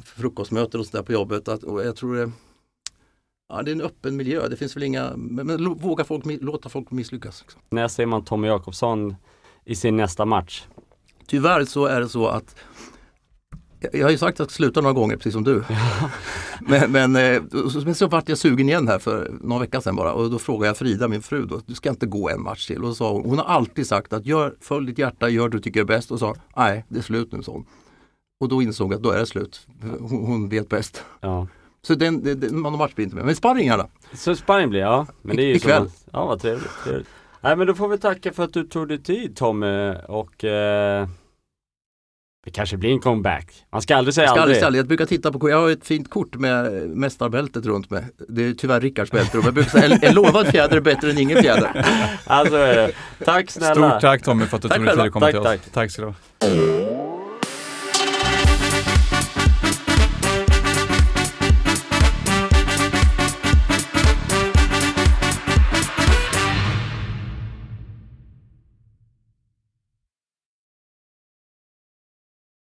[0.05, 1.47] frukostmöten och sådär på jobbet.
[1.47, 2.31] Att, och jag tror det,
[3.49, 4.47] ja, det är en öppen miljö.
[4.47, 7.41] Det finns väl inga, men, men våga folk, låta folk misslyckas.
[7.41, 7.61] Liksom.
[7.69, 9.15] När ser man Tommy Jakobsson
[9.65, 10.63] i sin nästa match?
[11.27, 12.55] Tyvärr så är det så att
[13.91, 15.63] jag har ju sagt att jag sluta några gånger precis som du.
[15.69, 16.09] Ja.
[16.61, 17.41] men, men, eh,
[17.85, 20.67] men så vart jag sugen igen här för några veckor sedan bara och då frågade
[20.67, 22.81] jag Frida, min fru, då, du ska inte gå en match till.
[22.81, 25.57] Och då sa hon, hon har alltid sagt att gör, följ ditt hjärta, gör det
[25.57, 27.43] du tycker är bäst och sa nej, det är slut nu.
[27.43, 27.63] Så.
[28.43, 29.67] Och då insåg jag att då är det slut.
[29.81, 31.03] Hon, hon vet bäst.
[31.21, 31.47] Ja.
[31.81, 33.25] Så den, den, man match blir inte med.
[33.25, 33.87] Men sparring gärna.
[34.13, 35.05] Så sparring blir ja.
[35.21, 35.81] Men det är ju Ikväll.
[35.83, 37.07] Man, ja vad trevligt, trevligt.
[37.41, 41.07] Nej men då får vi tacka för att du tog dig tid Tommy och eh,
[42.45, 43.65] det kanske blir en comeback.
[43.71, 44.55] Man ska aldrig säga Jag, ska aldrig, aldrig.
[44.57, 44.79] säga aldrig.
[44.79, 48.03] jag brukar titta på, jag har ett fint kort med mästarbältet runt mig.
[48.29, 49.37] Det är tyvärr Rickards bälte.
[49.43, 51.85] Jag brukar säga en, en lovad fjäder är bättre än ingen fjäder.
[52.25, 52.91] Alltså är det.
[53.25, 53.89] Tack snälla.
[53.89, 55.45] Stort tack Tommy för att du Tack tog dig tid att komma Tack, till oss.
[55.45, 55.71] tack.
[55.73, 57.12] Tack ska du ha.